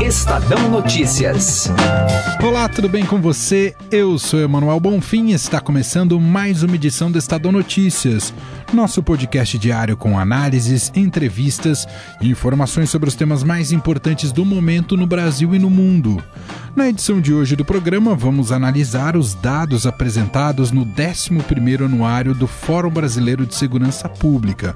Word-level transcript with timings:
Estadão 0.00 0.68
Notícias. 0.68 1.70
Olá, 2.42 2.68
tudo 2.68 2.88
bem 2.88 3.06
com 3.06 3.20
você? 3.20 3.74
Eu 3.90 4.18
sou 4.18 4.40
Emanuel 4.40 4.78
Bonfim 4.80 5.28
e 5.28 5.32
está 5.32 5.60
começando 5.60 6.20
mais 6.20 6.62
uma 6.62 6.74
edição 6.74 7.10
do 7.10 7.16
Estadão 7.16 7.52
Notícias, 7.52 8.34
nosso 8.72 9.02
podcast 9.02 9.56
diário 9.56 9.96
com 9.96 10.18
análises, 10.18 10.92
entrevistas 10.94 11.86
e 12.20 12.28
informações 12.28 12.90
sobre 12.90 13.08
os 13.08 13.14
temas 13.14 13.42
mais 13.42 13.72
importantes 13.72 14.32
do 14.32 14.44
momento 14.44 14.96
no 14.96 15.06
Brasil 15.06 15.54
e 15.54 15.58
no 15.58 15.70
mundo. 15.70 16.22
Na 16.74 16.88
edição 16.88 17.20
de 17.20 17.32
hoje 17.32 17.54
do 17.54 17.64
programa, 17.64 18.14
vamos 18.14 18.52
analisar 18.52 19.16
os 19.16 19.32
dados 19.34 19.86
apresentados 19.86 20.70
no 20.70 20.84
11º 20.84 21.84
anuário 21.84 22.34
do 22.34 22.46
Fórum 22.46 22.90
Brasileiro 22.90 23.46
de 23.46 23.54
Segurança 23.54 24.08
Pública. 24.08 24.74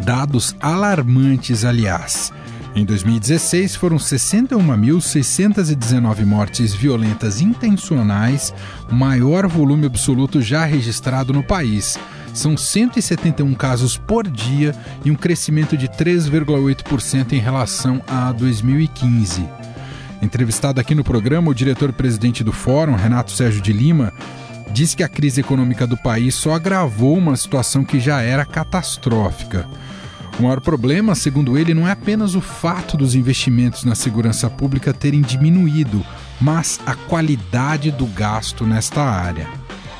Dados 0.00 0.56
alarmantes, 0.60 1.64
aliás. 1.64 2.32
Em 2.76 2.84
2016, 2.84 3.74
foram 3.74 3.96
61.619 3.96 6.26
mortes 6.26 6.74
violentas 6.74 7.40
intencionais, 7.40 8.52
maior 8.90 9.46
volume 9.46 9.86
absoluto 9.86 10.42
já 10.42 10.66
registrado 10.66 11.32
no 11.32 11.42
país. 11.42 11.98
São 12.34 12.54
171 12.54 13.54
casos 13.54 13.96
por 13.96 14.28
dia 14.28 14.74
e 15.02 15.10
um 15.10 15.14
crescimento 15.14 15.74
de 15.74 15.88
3,8% 15.88 17.32
em 17.32 17.38
relação 17.38 18.02
a 18.06 18.30
2015. 18.32 19.48
Entrevistado 20.20 20.78
aqui 20.78 20.94
no 20.94 21.02
programa, 21.02 21.50
o 21.50 21.54
diretor-presidente 21.54 22.44
do 22.44 22.52
Fórum, 22.52 22.94
Renato 22.94 23.32
Sérgio 23.32 23.62
de 23.62 23.72
Lima, 23.72 24.12
disse 24.70 24.94
que 24.94 25.02
a 25.02 25.08
crise 25.08 25.40
econômica 25.40 25.86
do 25.86 25.96
país 25.96 26.34
só 26.34 26.52
agravou 26.52 27.16
uma 27.16 27.36
situação 27.36 27.86
que 27.86 27.98
já 27.98 28.20
era 28.20 28.44
catastrófica. 28.44 29.66
O 30.38 30.42
maior 30.42 30.60
problema, 30.60 31.14
segundo 31.14 31.56
ele, 31.56 31.72
não 31.72 31.88
é 31.88 31.92
apenas 31.92 32.34
o 32.34 32.42
fato 32.42 32.94
dos 32.94 33.14
investimentos 33.14 33.84
na 33.84 33.94
segurança 33.94 34.50
pública 34.50 34.92
terem 34.92 35.22
diminuído, 35.22 36.04
mas 36.38 36.78
a 36.84 36.94
qualidade 36.94 37.90
do 37.90 38.04
gasto 38.06 38.66
nesta 38.66 39.02
área. 39.02 39.48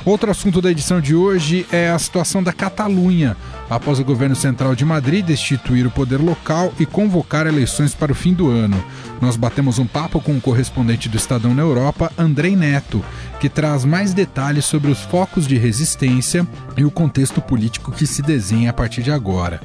Outro 0.04 0.30
assunto 0.30 0.60
da 0.60 0.70
edição 0.70 1.00
de 1.00 1.16
hoje 1.16 1.66
é 1.72 1.88
a 1.88 1.98
situação 1.98 2.42
da 2.42 2.52
Catalunha, 2.52 3.34
após 3.68 3.98
o 3.98 4.04
governo 4.04 4.36
central 4.36 4.74
de 4.74 4.84
Madrid 4.84 5.24
destituir 5.24 5.86
o 5.86 5.90
poder 5.90 6.18
local 6.18 6.72
e 6.78 6.84
convocar 6.84 7.46
eleições 7.46 7.94
para 7.94 8.12
o 8.12 8.14
fim 8.14 8.34
do 8.34 8.48
ano. 8.48 8.80
Nós 9.20 9.36
batemos 9.36 9.78
um 9.78 9.86
papo 9.86 10.20
com 10.20 10.36
o 10.36 10.40
correspondente 10.40 11.08
do 11.08 11.16
Estadão 11.16 11.54
na 11.54 11.62
Europa, 11.62 12.12
Andrei 12.16 12.54
Neto, 12.54 13.02
que 13.40 13.48
traz 13.48 13.86
mais 13.86 14.12
detalhes 14.12 14.66
sobre 14.66 14.90
os 14.90 15.00
focos 15.00 15.46
de 15.46 15.56
resistência 15.56 16.46
e 16.76 16.84
o 16.84 16.90
contexto 16.90 17.40
político 17.40 17.90
que 17.90 18.06
se 18.06 18.20
desenha 18.20 18.70
a 18.70 18.74
partir 18.74 19.02
de 19.02 19.10
agora. 19.10 19.60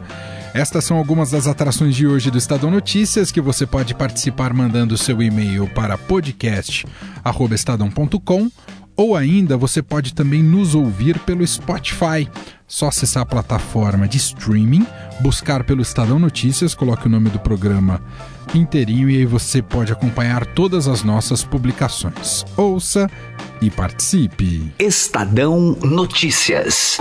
Estas 0.53 0.83
são 0.83 0.97
algumas 0.97 1.31
das 1.31 1.47
atrações 1.47 1.95
de 1.95 2.05
hoje 2.05 2.29
do 2.29 2.37
Estadão 2.37 2.69
Notícias 2.69 3.31
que 3.31 3.39
você 3.39 3.65
pode 3.65 3.95
participar 3.95 4.53
mandando 4.53 4.97
seu 4.97 5.21
e-mail 5.21 5.65
para 5.69 5.97
podcast@estadão.com 5.97 8.51
ou 8.95 9.15
ainda 9.15 9.55
você 9.55 9.81
pode 9.81 10.13
também 10.13 10.43
nos 10.43 10.75
ouvir 10.75 11.17
pelo 11.19 11.47
Spotify. 11.47 12.27
Só 12.67 12.89
acessar 12.89 13.23
a 13.23 13.25
plataforma 13.25 14.05
de 14.07 14.17
streaming, 14.17 14.85
buscar 15.21 15.63
pelo 15.63 15.81
Estadão 15.81 16.19
Notícias, 16.19 16.75
coloque 16.75 17.07
o 17.07 17.09
nome 17.09 17.29
do 17.29 17.39
programa 17.39 18.01
inteirinho 18.53 19.09
e 19.09 19.17
aí 19.17 19.25
você 19.25 19.61
pode 19.61 19.91
acompanhar 19.91 20.45
todas 20.45 20.87
as 20.87 21.03
nossas 21.03 21.43
publicações. 21.43 22.45
Ouça 22.57 23.09
e 23.61 23.69
participe. 23.69 24.71
Estadão 24.79 25.77
Notícias. 25.81 26.97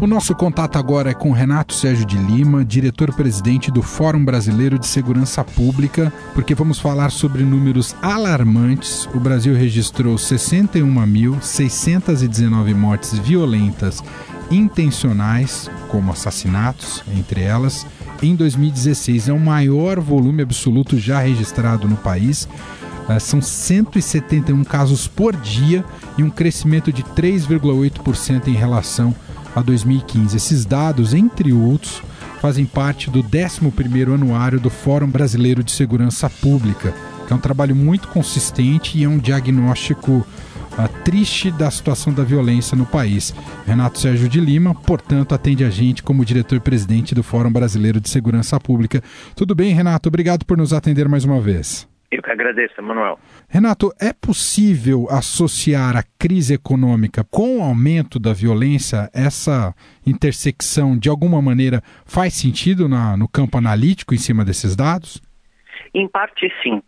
O 0.00 0.06
nosso 0.06 0.32
contato 0.32 0.78
agora 0.78 1.10
é 1.10 1.14
com 1.14 1.32
Renato 1.32 1.74
Sérgio 1.74 2.06
de 2.06 2.16
Lima, 2.16 2.64
diretor-presidente 2.64 3.68
do 3.68 3.82
Fórum 3.82 4.24
Brasileiro 4.24 4.78
de 4.78 4.86
Segurança 4.86 5.42
Pública, 5.42 6.12
porque 6.34 6.54
vamos 6.54 6.78
falar 6.78 7.10
sobre 7.10 7.42
números 7.42 7.96
alarmantes. 8.00 9.08
O 9.12 9.18
Brasil 9.18 9.56
registrou 9.56 10.14
61.619 10.14 12.76
mortes 12.76 13.18
violentas 13.18 14.00
intencionais, 14.52 15.68
como 15.88 16.12
assassinatos, 16.12 17.02
entre 17.16 17.42
elas, 17.42 17.84
em 18.22 18.36
2016. 18.36 19.28
É 19.28 19.32
o 19.32 19.40
maior 19.40 19.98
volume 19.98 20.42
absoluto 20.42 20.96
já 20.96 21.18
registrado 21.18 21.88
no 21.88 21.96
país. 21.96 22.48
É, 23.08 23.18
são 23.18 23.42
171 23.42 24.62
casos 24.62 25.08
por 25.08 25.34
dia 25.34 25.84
e 26.16 26.22
um 26.22 26.30
crescimento 26.30 26.92
de 26.92 27.02
3,8% 27.02 28.46
em 28.46 28.54
relação 28.54 29.08
a 29.10 29.27
2015. 29.62 30.36
Esses 30.36 30.64
dados, 30.64 31.14
entre 31.14 31.52
outros, 31.52 32.02
fazem 32.40 32.64
parte 32.64 33.10
do 33.10 33.22
11º 33.22 34.14
anuário 34.14 34.60
do 34.60 34.70
Fórum 34.70 35.08
Brasileiro 35.08 35.62
de 35.62 35.72
Segurança 35.72 36.30
Pública, 36.30 36.94
que 37.26 37.32
é 37.32 37.36
um 37.36 37.40
trabalho 37.40 37.74
muito 37.74 38.08
consistente 38.08 38.96
e 38.96 39.04
é 39.04 39.08
um 39.08 39.18
diagnóstico 39.18 40.12
uh, 40.12 40.88
triste 41.04 41.50
da 41.50 41.70
situação 41.70 42.12
da 42.12 42.22
violência 42.22 42.76
no 42.76 42.86
país. 42.86 43.34
Renato 43.66 43.98
Sérgio 43.98 44.28
de 44.28 44.40
Lima, 44.40 44.74
portanto, 44.74 45.34
atende 45.34 45.64
a 45.64 45.70
gente 45.70 46.02
como 46.02 46.24
diretor-presidente 46.24 47.14
do 47.14 47.22
Fórum 47.22 47.52
Brasileiro 47.52 48.00
de 48.00 48.08
Segurança 48.08 48.58
Pública. 48.60 49.02
Tudo 49.34 49.54
bem, 49.54 49.74
Renato? 49.74 50.08
Obrigado 50.08 50.44
por 50.44 50.56
nos 50.56 50.72
atender 50.72 51.08
mais 51.08 51.24
uma 51.24 51.40
vez. 51.40 51.86
Eu 52.10 52.22
que 52.22 52.30
agradeço, 52.30 52.80
Manuel. 52.82 53.18
Renato, 53.50 53.92
é 54.00 54.14
possível 54.14 55.06
associar 55.10 55.94
a 55.94 56.02
crise 56.18 56.54
econômica 56.54 57.22
com 57.30 57.58
o 57.58 57.62
aumento 57.62 58.18
da 58.18 58.32
violência? 58.32 59.10
Essa 59.14 59.74
intersecção, 60.06 60.98
de 60.98 61.10
alguma 61.10 61.42
maneira, 61.42 61.82
faz 62.06 62.32
sentido 62.32 62.88
na, 62.88 63.14
no 63.14 63.28
campo 63.28 63.58
analítico 63.58 64.14
em 64.14 64.18
cima 64.18 64.42
desses 64.42 64.74
dados? 64.74 65.20
Em 65.92 66.08
parte, 66.08 66.50
sim. 66.62 66.82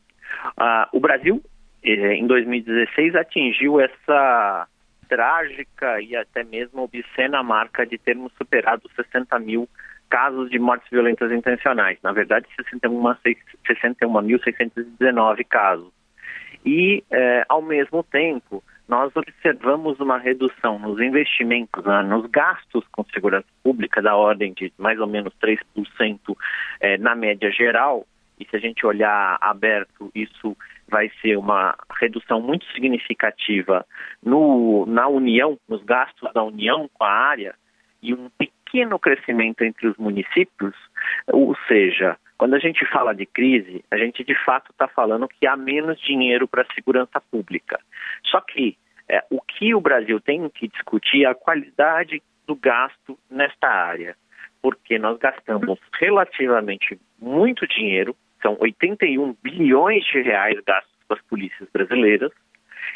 Uh, 0.59 0.89
o 0.93 1.01
Brasil, 1.01 1.43
eh, 1.85 2.15
em 2.15 2.27
2016, 2.27 3.15
atingiu 3.15 3.79
essa 3.79 4.67
trágica 5.07 6.01
e 6.01 6.17
até 6.17 6.43
mesmo 6.45 6.83
obscena 6.83 7.43
marca 7.43 7.85
de 7.85 7.99
termos 7.99 8.33
superado 8.39 8.89
60 8.97 9.39
mil 9.41 9.69
casos 10.11 10.51
de 10.51 10.59
mortes 10.59 10.91
violentas 10.91 11.33
intencionais. 11.33 11.97
Na 12.03 12.13
verdade, 12.13 12.47
61.619 12.59 15.47
casos. 15.49 15.91
E, 16.67 17.03
eh, 17.11 17.45
ao 17.49 17.63
mesmo 17.63 18.03
tempo, 18.03 18.63
nós 18.87 19.11
observamos 19.15 19.99
uma 20.01 20.19
redução 20.19 20.79
nos 20.79 21.01
investimentos, 21.01 21.83
né, 21.85 22.03
nos 22.03 22.27
gastos 22.27 22.85
com 22.91 23.03
segurança 23.05 23.47
pública, 23.63 24.03
da 24.03 24.15
ordem 24.17 24.53
de 24.53 24.71
mais 24.77 25.01
ou 25.01 25.07
menos 25.07 25.33
3% 25.41 26.37
eh, 26.81 26.99
na 26.99 27.15
média 27.15 27.51
geral. 27.51 28.07
E 28.39 28.45
se 28.45 28.57
a 28.57 28.59
gente 28.59 28.85
olhar 28.85 29.39
aberto, 29.41 30.11
isso 30.15 30.55
vai 30.89 31.11
ser 31.23 31.39
uma 31.39 31.75
redução 31.99 32.41
muito 32.41 32.67
significativa 32.73 33.87
no, 34.23 34.85
na 34.87 35.09
União, 35.09 35.59
nos 35.69 35.83
gastos 35.85 36.33
da 36.33 36.43
União 36.43 36.91
com 36.93 37.05
a 37.05 37.11
área, 37.11 37.55
e 38.03 38.13
um 38.13 38.29
pequeno 38.31 38.60
crescimento 38.99 39.63
entre 39.63 39.89
os 39.89 39.97
municípios, 39.97 40.75
ou 41.27 41.57
seja, 41.67 42.17
quando 42.39 42.55
a 42.55 42.59
gente 42.59 42.87
fala 42.87 43.15
de 43.15 43.27
crise, 43.27 43.85
a 43.91 43.97
gente 43.97 44.25
de 44.25 44.35
fato 44.45 44.71
está 44.73 44.89
falando 44.89 45.29
que 45.29 45.47
há 45.47 45.57
menos 45.57 46.01
dinheiro 46.01 46.49
para 46.49 46.63
a 46.63 46.75
segurança 46.75 47.21
pública. 47.31 47.79
Só 48.25 48.41
que 48.41 48.77
é, 49.09 49.25
o 49.29 49.41
que 49.41 49.75
o 49.75 49.81
Brasil 49.81 50.21
tem 50.21 50.49
que 50.49 50.69
discutir 50.69 51.25
é 51.25 51.29
a 51.29 51.35
qualidade 51.35 52.23
do 52.47 52.55
gasto 52.55 53.19
nesta 53.31 53.69
área, 53.69 54.17
porque 54.63 54.99
nós 54.99 55.19
gastamos 55.19 55.79
relativamente 56.01 56.99
muito 57.21 57.67
dinheiro, 57.67 58.17
são 58.41 58.57
81 58.59 59.37
bilhões 59.43 60.05
de 60.05 60.23
reais 60.23 60.59
gastos 60.67 60.93
com 61.07 61.15
as 61.15 61.23
polícias 61.23 61.69
brasileiras, 61.73 62.33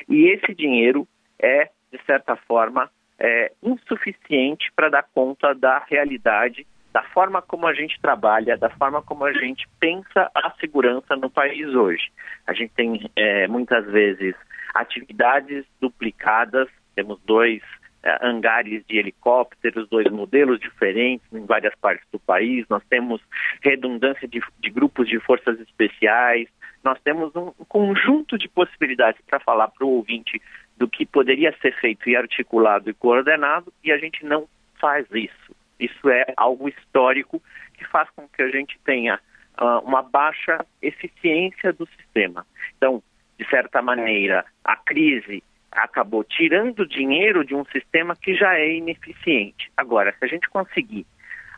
e 0.09 0.29
esse 0.29 0.55
dinheiro 0.55 1.07
é, 1.39 1.69
de 1.93 2.01
certa 2.07 2.37
forma, 2.37 2.91
é, 3.19 3.53
insuficiente 3.63 4.71
para 4.75 4.89
dar 4.89 5.03
conta 5.15 5.55
da 5.55 5.85
realidade, 5.89 6.67
da 6.93 7.03
forma 7.03 7.43
como 7.43 7.67
a 7.67 7.75
gente 7.75 8.01
trabalha, 8.01 8.57
da 8.57 8.71
forma 8.71 9.03
como 9.03 9.25
a 9.25 9.33
gente 9.33 9.69
pensa 9.81 10.31
a 10.35 10.53
segurança 10.61 11.17
no 11.17 11.29
país 11.29 11.67
hoje. 11.75 12.11
A 12.47 12.53
gente 12.53 12.73
tem 12.75 13.11
é, 13.17 13.49
muitas 13.49 13.85
vezes 13.87 14.35
atividades 14.75 15.65
duplicadas, 15.81 16.69
temos 16.95 17.21
dois 17.25 17.63
é, 18.05 18.19
hangares 18.23 18.85
de 18.87 18.99
helicópteros, 18.99 19.89
dois 19.89 20.11
modelos 20.11 20.61
diferentes 20.61 21.27
em 21.33 21.45
várias 21.47 21.75
partes 21.77 22.07
do 22.13 22.19
país, 22.19 22.67
nós 22.69 22.83
temos 22.89 23.21
redundância 23.63 24.29
de, 24.29 24.43
de 24.61 24.71
grupos 24.71 25.09
de 25.09 25.19
forças 25.21 25.59
especiais, 25.61 26.49
nós 26.85 27.01
temos 27.03 27.35
um, 27.35 27.51
conjunto 27.67 28.37
de 28.37 28.47
possibilidades 28.47 29.21
para 29.27 29.41
falar 29.41 29.69
para 29.69 29.87
o 29.87 29.91
ouvinte 29.91 30.41
do 30.77 30.89
que 30.89 31.07
poderia 31.07 31.55
ser 31.61 31.75
feito 31.81 32.09
e 32.09 32.17
articulado 32.17 32.91
e 32.91 32.95
coordenado, 32.95 33.73
e 33.83 33.93
a 33.93 33.99
gente 33.99 34.25
não 34.25 34.49
faz 34.81 35.07
isso. 35.13 35.55
Isso 35.79 36.09
é 36.09 36.27
algo 36.37 36.69
histórico 36.69 37.43
que 37.75 37.85
faz 37.87 38.09
com 38.11 38.29
que 38.29 38.43
a 38.43 38.49
gente 38.49 38.79
tenha 38.85 39.21
uh, 39.61 39.79
uma 39.81 40.03
baixa 40.03 40.65
eficiência 40.83 41.73
do 41.73 41.87
sistema. 41.87 42.47
Então, 42.77 43.03
de 43.39 43.49
certa 43.49 43.83
maneira, 43.83 44.45
a 44.65 44.77
crise 44.77 45.43
acabou 45.71 46.23
tirando 46.23 46.87
dinheiro 46.87 47.45
de 47.45 47.55
um 47.55 47.65
sistema 47.67 48.15
que 48.15 48.35
já 48.35 48.55
é 48.55 48.77
ineficiente. 48.77 49.71
Agora, 49.77 50.15
se 50.17 50.25
a 50.25 50.29
gente 50.29 50.49
conseguir, 50.49 51.05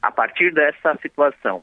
a 0.00 0.10
partir 0.10 0.52
dessa 0.52 0.96
situação, 1.02 1.62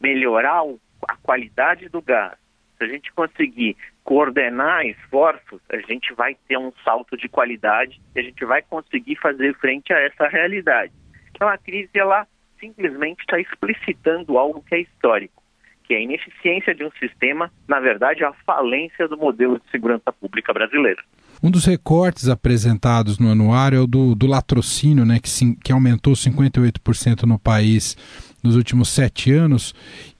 melhorar 0.00 0.62
a 1.08 1.16
qualidade 1.16 1.88
do 1.88 2.02
gás, 2.02 2.36
se 2.76 2.84
a 2.84 2.88
gente 2.88 3.12
conseguir 3.12 3.76
coordenar 4.04 4.86
esforços, 4.86 5.60
a 5.70 5.78
gente 5.78 6.14
vai 6.14 6.36
ter 6.46 6.58
um 6.58 6.72
salto 6.84 7.16
de 7.16 7.28
qualidade 7.28 8.00
e 8.14 8.20
a 8.20 8.22
gente 8.22 8.44
vai 8.44 8.62
conseguir 8.62 9.16
fazer 9.16 9.54
frente 9.56 9.92
a 9.92 9.98
essa 9.98 10.28
realidade. 10.28 10.92
Então 11.30 11.48
a 11.48 11.58
crise 11.58 11.90
ela 11.94 12.26
simplesmente 12.60 13.20
está 13.20 13.38
explicitando 13.38 14.38
algo 14.38 14.62
que 14.62 14.74
é 14.74 14.80
histórico, 14.80 15.42
que 15.84 15.94
é 15.94 15.98
a 15.98 16.00
ineficiência 16.00 16.74
de 16.74 16.84
um 16.84 16.90
sistema, 16.92 17.50
na 17.68 17.80
verdade 17.80 18.24
a 18.24 18.32
falência 18.44 19.08
do 19.08 19.16
modelo 19.16 19.58
de 19.58 19.70
segurança 19.70 20.12
pública 20.12 20.52
brasileira. 20.52 21.02
Um 21.42 21.50
dos 21.50 21.66
recortes 21.66 22.28
apresentados 22.28 23.18
no 23.18 23.30
anuário 23.30 23.78
é 23.78 23.80
o 23.80 23.86
do, 23.86 24.14
do 24.14 24.26
latrocínio, 24.26 25.04
né, 25.04 25.20
que, 25.20 25.28
sim, 25.28 25.54
que 25.54 25.70
aumentou 25.70 26.14
58% 26.14 27.24
no 27.24 27.38
país 27.38 27.96
nos 28.42 28.56
últimos 28.56 28.88
sete 28.88 29.32
anos. 29.32 29.74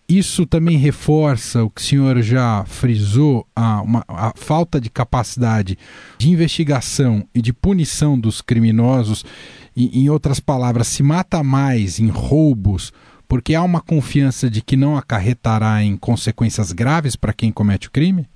Isso 0.08 0.46
também 0.46 0.76
reforça 0.76 1.64
o 1.64 1.70
que 1.70 1.80
o 1.80 1.84
senhor 1.84 2.22
já 2.22 2.64
frisou, 2.64 3.44
a, 3.56 3.82
uma, 3.82 4.04
a 4.06 4.32
falta 4.36 4.80
de 4.80 4.88
capacidade 4.88 5.76
de 6.16 6.30
investigação 6.30 7.24
e 7.34 7.42
de 7.42 7.52
punição 7.52 8.18
dos 8.18 8.40
criminosos. 8.40 9.24
E, 9.76 10.00
em 10.00 10.08
outras 10.08 10.38
palavras, 10.38 10.86
se 10.86 11.02
mata 11.02 11.42
mais 11.42 11.98
em 11.98 12.08
roubos 12.08 12.92
porque 13.28 13.54
há 13.54 13.62
uma 13.62 13.80
confiança 13.80 14.48
de 14.48 14.62
que 14.62 14.76
não 14.76 14.96
acarretará 14.96 15.82
em 15.82 15.96
consequências 15.96 16.72
graves 16.72 17.16
para 17.16 17.32
quem 17.32 17.52
comete 17.52 17.88
o 17.88 17.90
crime? 17.90 18.26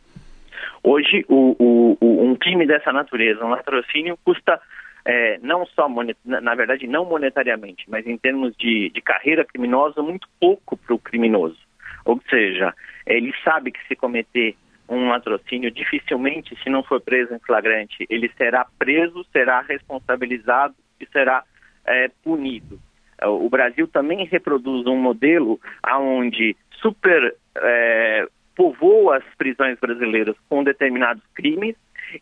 Hoje, 0.82 1.24
o, 1.28 1.56
o, 1.58 1.96
o, 2.00 2.24
um 2.24 2.34
crime 2.34 2.66
dessa 2.66 2.92
natureza, 2.92 3.44
um 3.44 3.50
latrocínio, 3.50 4.18
custa 4.24 4.60
é, 5.04 5.38
não 5.42 5.66
só, 5.66 5.88
na 6.24 6.54
verdade, 6.54 6.86
não 6.86 7.04
monetariamente, 7.04 7.84
mas 7.88 8.06
em 8.06 8.16
termos 8.16 8.56
de, 8.56 8.90
de 8.90 9.00
carreira 9.00 9.44
criminosa, 9.44 10.02
muito 10.02 10.28
pouco 10.38 10.76
para 10.76 10.94
o 10.94 10.98
criminoso. 10.98 11.58
Ou 12.04 12.20
seja, 12.28 12.74
ele 13.06 13.32
sabe 13.44 13.72
que 13.72 13.86
se 13.86 13.96
cometer 13.96 14.56
um 14.88 15.08
latrocínio, 15.08 15.70
dificilmente, 15.70 16.56
se 16.62 16.68
não 16.68 16.82
for 16.82 17.00
preso 17.00 17.32
em 17.34 17.38
flagrante, 17.38 18.06
ele 18.10 18.30
será 18.36 18.66
preso, 18.78 19.24
será 19.32 19.60
responsabilizado 19.60 20.74
e 21.00 21.06
será 21.06 21.44
é, 21.86 22.10
punido. 22.22 22.78
O 23.22 23.48
Brasil 23.48 23.86
também 23.86 24.24
reproduz 24.24 24.86
um 24.86 24.96
modelo 24.96 25.60
onde 25.86 26.56
super 26.80 27.34
é, 27.56 28.26
povoa 28.56 29.18
as 29.18 29.24
prisões 29.36 29.78
brasileiras 29.78 30.34
com 30.48 30.64
determinados 30.64 31.22
crimes 31.34 31.76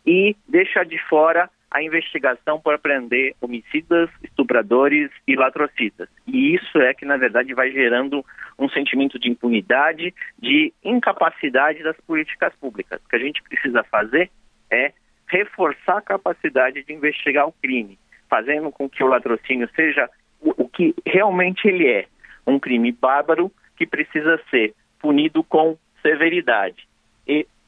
e 0.05 0.35
deixa 0.47 0.83
de 0.83 0.97
fora 1.07 1.49
a 1.71 1.83
investigação 1.83 2.59
para 2.59 2.79
prender 2.79 3.35
homicidas, 3.39 4.09
estupradores 4.23 5.11
e 5.27 5.35
latrocidas. 5.35 6.09
E 6.27 6.55
isso 6.55 6.79
é 6.79 6.93
que, 6.93 7.05
na 7.05 7.17
verdade, 7.17 7.53
vai 7.53 7.71
gerando 7.71 8.25
um 8.57 8.67
sentimento 8.69 9.19
de 9.19 9.29
impunidade, 9.29 10.13
de 10.37 10.73
incapacidade 10.83 11.83
das 11.83 11.97
políticas 12.01 12.53
públicas. 12.55 12.99
O 13.05 13.09
que 13.09 13.15
a 13.15 13.19
gente 13.19 13.43
precisa 13.43 13.83
fazer 13.83 14.31
é 14.71 14.93
reforçar 15.27 15.97
a 15.97 16.01
capacidade 16.01 16.83
de 16.83 16.93
investigar 16.93 17.47
o 17.47 17.53
crime, 17.61 17.99
fazendo 18.27 18.71
com 18.71 18.89
que 18.89 19.03
o 19.03 19.07
latrocínio 19.07 19.69
seja 19.75 20.09
o, 20.41 20.67
que 20.67 20.95
realmente 21.05 21.67
ele 21.67 21.87
é, 21.87 22.05
um 22.47 22.59
crime 22.59 22.91
bárbaro 22.91 23.51
que 23.77 23.85
precisa 23.85 24.39
ser 24.49 24.73
punido 24.99 25.43
com 25.43 25.77
severidade, 26.01 26.87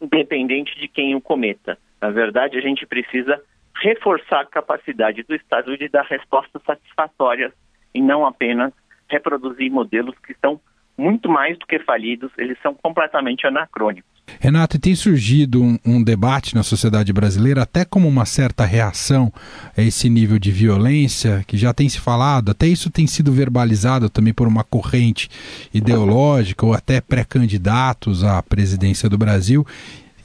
independente 0.01 0.77
de 0.79 0.87
quem 0.87 1.15
o 1.15 1.21
cometa. 1.21 1.77
Na 2.01 2.09
verdade, 2.09 2.57
a 2.57 2.61
gente 2.61 2.85
precisa 2.87 3.39
reforçar 3.75 4.41
a 4.41 4.45
capacidade 4.45 5.23
do 5.23 5.35
Estado 5.35 5.77
de 5.77 5.89
dar 5.89 6.05
respostas 6.05 6.61
satisfatórias 6.63 7.51
e 7.93 8.01
não 8.01 8.25
apenas 8.25 8.73
reproduzir 9.09 9.71
modelos 9.71 10.15
que 10.25 10.35
são 10.39 10.59
muito 10.97 11.29
mais 11.29 11.57
do 11.57 11.65
que 11.65 11.79
falidos, 11.79 12.31
eles 12.37 12.57
são 12.61 12.75
completamente 12.75 13.47
anacrônicos. 13.47 14.11
Renato, 14.39 14.79
tem 14.79 14.95
surgido 14.95 15.61
um, 15.61 15.77
um, 15.85 16.03
debate 16.03 16.55
na 16.55 16.63
sociedade 16.63 17.11
brasileira, 17.11 17.63
até 17.63 17.83
como 17.83 18.07
uma 18.07 18.25
certa 18.25 18.63
reação 18.63 19.31
a 19.75 19.81
esse 19.81 20.09
nível 20.09 20.39
de 20.39 20.51
violência, 20.51 21.43
que 21.47 21.57
já 21.57 21.73
tem 21.73 21.89
se 21.89 21.99
falado, 21.99 22.51
até 22.51 22.67
isso 22.67 22.89
tem 22.89 23.07
sido 23.07 23.31
verbalizado 23.31 24.09
também 24.09 24.33
por 24.33 24.47
uma 24.47 24.63
corrente 24.63 25.29
ideológica 25.73 26.65
ou 26.65 26.73
até 26.73 27.01
pré-candidatos 27.01 28.23
à 28.23 28.41
presidência 28.41 29.09
do 29.09 29.17
Brasil, 29.17 29.65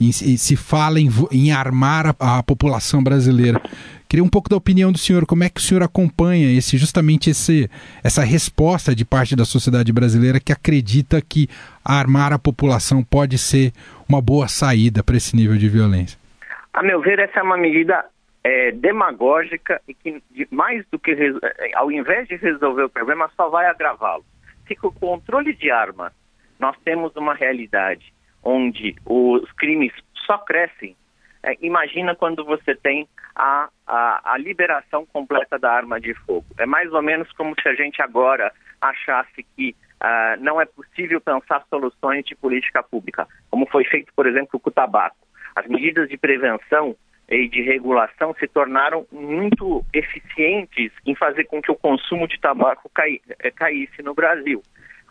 e, 0.00 0.08
e 0.08 0.38
se 0.38 0.56
fala 0.56 1.00
em, 1.00 1.08
em 1.32 1.52
armar 1.52 2.14
a, 2.19 2.38
a, 2.38 2.43
população 2.43 3.02
brasileira. 3.02 3.60
Queria 4.08 4.25
um 4.25 4.28
pouco 4.28 4.48
da 4.48 4.56
opinião 4.56 4.93
do 4.93 4.98
senhor, 4.98 5.26
como 5.26 5.43
é 5.43 5.48
que 5.48 5.60
o 5.60 5.62
senhor 5.62 5.82
acompanha 5.82 6.56
esse 6.56 6.76
justamente 6.76 7.31
esse, 7.31 7.69
essa 8.04 8.22
resposta 8.22 8.94
de 8.94 9.04
parte 9.04 9.34
da 9.34 9.44
sociedade 9.44 9.93
brasileira 9.93 10.38
que 10.38 10.52
acredita 10.52 11.20
que 11.20 11.48
armar 11.84 12.32
a 12.32 12.38
população 12.38 13.02
pode 13.02 13.37
ser 13.38 13.72
uma 14.08 14.22
boa 14.22 14.46
saída 14.46 15.02
para 15.02 15.16
esse 15.16 15.34
nível 15.34 15.56
de 15.56 15.69
violência? 15.69 16.19
A 16.72 16.82
meu 16.82 17.00
ver, 17.00 17.19
essa 17.19 17.40
é 17.40 17.43
uma 17.43 17.56
medida 17.56 18.04
é, 18.44 18.70
demagógica 18.70 19.81
e 19.88 19.94
que 19.94 20.22
mais 20.50 20.84
do 20.93 20.98
que 20.98 21.10
é, 21.10 21.76
ao 21.76 21.90
invés 21.90 22.28
de 22.28 22.37
resolver 22.37 22.84
o 22.84 22.88
problema 22.88 23.28
só 23.37 23.48
vai 23.48 23.66
agravá-lo. 23.66 24.25
Com 24.81 24.88
o 24.88 24.93
controle 24.93 25.54
de 25.54 25.70
armas 25.70 26.12
nós 26.58 26.76
temos 26.84 27.14
uma 27.16 27.34
realidade 27.34 28.12
onde 28.46 28.94
os 29.04 29.50
crimes 29.52 29.93
só 30.25 30.38
crescem, 30.38 30.96
é, 31.43 31.56
imagina 31.60 32.14
quando 32.14 32.44
você 32.44 32.76
tem 32.76 33.08
a, 33.34 33.69
a, 33.84 34.32
a, 34.32 34.38
liberação 34.38 35.04
completa 35.04 35.58
da 35.58 35.70
arma 35.70 36.00
de 36.00 36.14
fogo. 36.14 36.46
É 36.56 36.64
mais 36.64 36.93
ou 36.93 37.02
menos 37.02 37.31
como 37.32 37.54
se 37.60 37.69
a 37.69 37.75
gente 37.75 38.00
agora 38.00 38.52
achasse 38.81 39.44
que 39.56 39.75
uh, 40.00 40.40
não 40.40 40.60
é 40.60 40.64
possível 40.64 41.20
pensar 41.20 41.64
soluções 41.69 42.25
de 42.25 42.37
política 42.37 42.82
pública, 42.82 43.26
como 43.50 43.66
foi 43.66 43.84
feito, 43.84 44.12
por 44.14 44.26
exemplo, 44.26 44.60
com 44.60 44.70
o 44.70 44.72
tabaco. 44.72 45.16
As 45.54 45.66
medidas 45.66 46.08
de 46.08 46.16
prevenção 46.16 46.96
e 47.28 47.48
de 47.48 47.62
regulação 47.62 48.34
se 48.38 48.46
tornaram 48.46 49.06
muito 49.10 49.84
eficientes 49.93 50.93
em 51.04 51.14
fazer 51.16 51.44
com 51.44 51.60
que 51.60 51.72
o 51.72 51.76
consumo 51.76 52.28
de 52.28 52.38
tabaco 52.40 52.90
eh, 52.96 53.50
caísse 53.50 54.02
no 54.02 54.14
Brasil. 54.14 54.62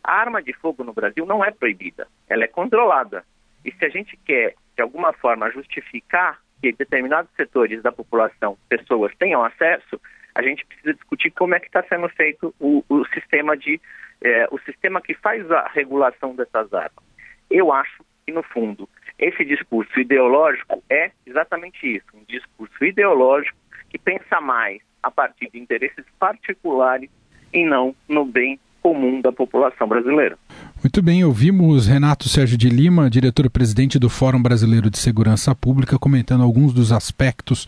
A 0.06 0.13
arma 0.13 0.40
de 0.42 0.54
fogo 0.54 0.84
no 0.84 0.94
Brasil 0.94 1.25
não 1.25 1.44
é 1.44 1.50
proibida, 1.50 2.07
ela 2.30 2.44
é 2.44 2.48
controlada. 2.48 3.25
E 3.66 3.72
se 3.72 3.84
a 3.84 3.90
gente 3.90 4.16
quer, 4.18 4.54
de 4.75 4.84
alguma 4.84 5.12
forma, 5.13 5.50
justificar 5.50 6.40
que 6.62 6.72
determinados 6.72 7.31
setores 7.36 7.81
da 7.81 7.92
população, 7.92 8.56
pessoas, 8.69 9.12
tenham 9.18 9.44
acesso, 9.44 10.00
a 10.35 10.44
gente 10.44 10.64
precisa 10.68 10.94
discutir 10.94 11.31
como 11.31 11.56
é 11.56 11.59
que 11.59 11.66
está 11.66 11.81
sendo 11.90 12.07
feito 12.09 12.54
o, 12.59 12.83
o 12.88 13.04
sistema 13.06 13.57
de 13.57 13.81
é, 14.21 14.47
o 14.52 14.59
sistema 14.59 15.02
que 15.02 15.16
faz 15.16 15.50
a 15.52 15.68
regulação 15.69 16.35
dessas 16.35 16.71
armas. 16.71 17.04
Eu 17.50 17.74
acho 17.74 18.06
que, 18.26 18.31
no 18.31 18.44
fundo, 18.44 18.88
esse 19.18 19.44
discurso 19.44 20.00
ideológico 20.00 20.83
é 20.88 21.12
exatamente 21.26 21.95
isso, 21.95 22.06
um 22.14 22.24
discurso 22.28 22.85
ideológico 22.85 23.57
que 23.90 23.97
pensa 23.97 24.40
mais 24.40 24.81
a 25.02 25.09
partir 25.09 25.50
de 25.50 25.59
interesses 25.59 26.06
particulares 26.19 27.09
e 27.52 27.66
não 27.66 27.95
no 28.07 28.24
bem 28.24 28.59
comum 28.85 29.19
da 29.19 29.31
população 29.31 29.87
brasileira. 29.87 30.37
Muito 30.83 31.01
bem, 31.01 31.25
ouvimos 31.25 31.87
Renato 31.87 32.30
Sérgio 32.30 32.56
de 32.56 32.69
Lima, 32.69 33.09
diretor-presidente 33.09 33.97
do 33.97 34.11
Fórum 34.11 34.39
Brasileiro 34.39 34.92
de 34.92 34.99
Segurança 34.99 35.56
Pública, 35.56 35.97
comentando 35.97 36.44
alguns 36.44 36.71
dos 36.71 36.92
aspectos 36.92 37.65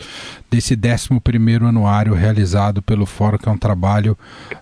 desse 0.51 0.77
11º 0.77 1.67
anuário 1.67 2.13
realizado 2.13 2.83
pelo 2.83 3.07
Fórum, 3.07 3.39
que 3.39 3.49
é 3.49 3.51
um 3.51 3.57
trabalho 3.57 4.15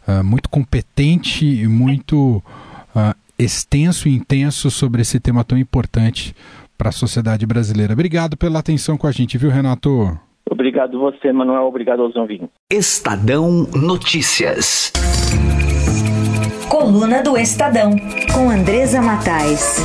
uh, 0.07 0.23
muito 0.23 0.49
competente 0.49 1.45
e 1.45 1.67
muito 1.67 2.41
uh, 2.95 3.13
extenso 3.37 4.07
e 4.07 4.15
intenso 4.15 4.71
sobre 4.71 5.01
esse 5.01 5.19
tema 5.19 5.43
tão 5.43 5.57
importante 5.57 6.33
para 6.77 6.87
a 6.87 6.93
sociedade 6.93 7.45
brasileira. 7.45 7.91
Obrigado 7.91 8.37
pela 8.37 8.59
atenção 8.59 8.97
com 8.97 9.07
a 9.07 9.11
gente, 9.11 9.37
viu, 9.37 9.49
Renato? 9.49 10.17
Obrigado 10.49 10.97
você, 10.97 11.33
Manuel. 11.33 11.63
Obrigado 11.63 12.01
aos 12.01 12.15
ouvintes. 12.15 12.47
Estadão 12.71 13.67
Notícias. 13.75 14.93
Coluna 16.77 17.23
do 17.23 17.37
Estadão, 17.37 17.95
com 18.33 18.49
Andresa 18.49 19.01
Matais. 19.01 19.77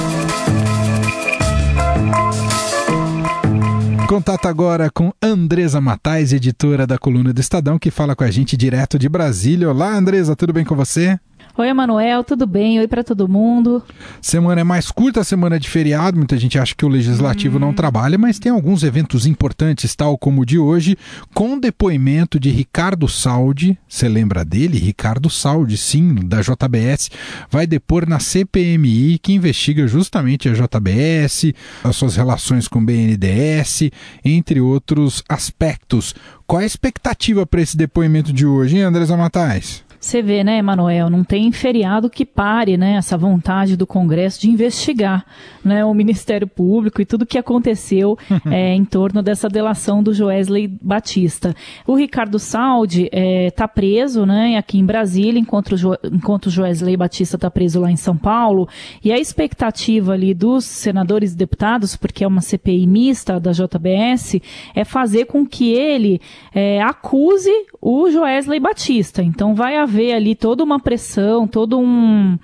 Contato 4.09 4.49
agora 4.49 4.91
com 4.91 5.13
Andresa 5.23 5.81
Matais, 5.81 6.33
editora 6.33 6.89
da 6.89 6.99
Coluna 6.99 7.33
do 7.33 7.41
Estadão, 7.41 7.79
que 7.79 7.93
fala 7.93 8.17
com 8.17 8.25
a 8.25 8.31
gente 8.33 8.57
direto 8.57 8.99
de 8.99 9.09
Brasília. 9.09 9.71
Olá, 9.71 9.95
Andresa, 9.95 10.35
tudo 10.35 10.53
bem 10.53 10.65
com 10.65 10.75
você? 10.75 11.17
Oi, 11.61 11.69
Emanuel, 11.69 12.25
tudo 12.25 12.47
bem? 12.47 12.79
Oi 12.79 12.89
para 12.89 13.05
todo 13.05 13.29
mundo. 13.29 13.83
Semana 14.23 14.63
é 14.63 14.65
mais 14.65 14.91
curta, 14.91 15.23
semana 15.23 15.61
de 15.61 15.69
feriado. 15.69 16.17
Muita 16.17 16.39
gente 16.39 16.59
acha 16.59 16.75
que 16.75 16.87
o 16.87 16.89
legislativo 16.89 17.59
hum. 17.59 17.61
não 17.61 17.75
trabalha, 17.75 18.17
mas 18.17 18.39
tem 18.39 18.51
alguns 18.51 18.83
eventos 18.83 19.27
importantes, 19.27 19.95
tal 19.95 20.17
como 20.17 20.41
o 20.41 20.47
de 20.47 20.59
hoje, 20.59 20.97
com 21.35 21.59
depoimento 21.59 22.41
de 22.41 22.49
Ricardo 22.51 23.07
Saldi. 23.09 23.79
Você 23.87 24.09
lembra 24.09 24.43
dele? 24.43 24.79
Ricardo 24.79 25.29
Saldi, 25.29 25.77
sim, 25.77 26.15
da 26.15 26.41
JBS, 26.41 27.11
vai 27.51 27.67
depor 27.67 28.09
na 28.09 28.19
CPMI, 28.21 29.19
que 29.19 29.35
investiga 29.35 29.87
justamente 29.87 30.49
a 30.49 30.53
JBS, 30.53 31.53
as 31.85 31.95
suas 31.95 32.17
relações 32.17 32.69
com 32.69 32.79
o 32.79 32.85
BNDES, 32.85 33.91
entre 34.25 34.61
outros 34.63 35.23
aspectos. 35.29 36.15
Qual 36.47 36.61
é 36.61 36.65
a 36.65 36.67
expectativa 36.67 37.45
para 37.45 37.61
esse 37.61 37.77
depoimento 37.77 38.33
de 38.33 38.47
hoje, 38.47 38.77
hein, 38.77 38.83
Andresa 38.83 39.17
Matais? 39.17 39.90
Você 40.01 40.23
vê, 40.23 40.43
né, 40.43 40.57
Emanuel, 40.57 41.11
não 41.11 41.23
tem 41.23 41.53
feriado 41.53 42.09
que 42.09 42.25
pare, 42.25 42.79
né, 42.79 42.95
essa 42.95 43.19
vontade 43.19 43.77
do 43.77 43.87
Congresso 43.87 44.41
de 44.41 44.49
investigar, 44.49 45.27
né, 45.63 45.85
o 45.85 45.93
Ministério 45.93 46.47
Público 46.47 47.03
e 47.03 47.05
tudo 47.05 47.27
que 47.27 47.37
aconteceu 47.37 48.17
é, 48.51 48.73
em 48.75 48.83
torno 48.83 49.23
dessa 49.23 49.47
delação 49.47 50.03
do 50.03 50.15
Joesley 50.15 50.67
Batista. 50.67 51.55
O 51.87 51.95
Ricardo 51.95 52.39
Saldi 52.39 53.11
está 53.13 53.19
é, 53.19 53.51
tá 53.51 53.69
preso, 53.69 54.25
né, 54.25 54.57
aqui 54.57 54.79
em 54.79 54.87
Brasília, 54.87 55.39
enquanto 55.39 55.73
o, 55.73 55.77
jo 55.77 55.95
enquanto 56.11 56.47
o 56.47 56.51
Joesley 56.51 56.97
Batista 56.97 57.37
está 57.37 57.51
preso 57.51 57.79
lá 57.79 57.91
em 57.91 57.97
São 57.97 58.17
Paulo, 58.17 58.67
e 59.05 59.13
a 59.13 59.19
expectativa 59.19 60.15
ali 60.15 60.33
dos 60.33 60.65
senadores 60.65 61.35
e 61.35 61.37
deputados, 61.37 61.95
porque 61.95 62.25
é 62.25 62.27
uma 62.27 62.41
CPI 62.41 62.87
mista 62.87 63.39
da 63.39 63.53
JBS, 63.53 64.41
é 64.75 64.83
fazer 64.83 65.27
com 65.27 65.47
que 65.47 65.75
ele 65.75 66.23
é, 66.55 66.81
acuse 66.81 67.53
o 67.83 68.09
Joesley 68.11 68.61
Batista. 68.61 69.23
Então 69.23 69.55
vai 69.55 69.77
haver 69.77 69.90
haver 69.91 70.13
ali 70.15 70.37
toda 70.37 70.63
uma 70.63 70.79
pressão, 70.79 71.47
todo 71.49 71.79
um 71.79 72.39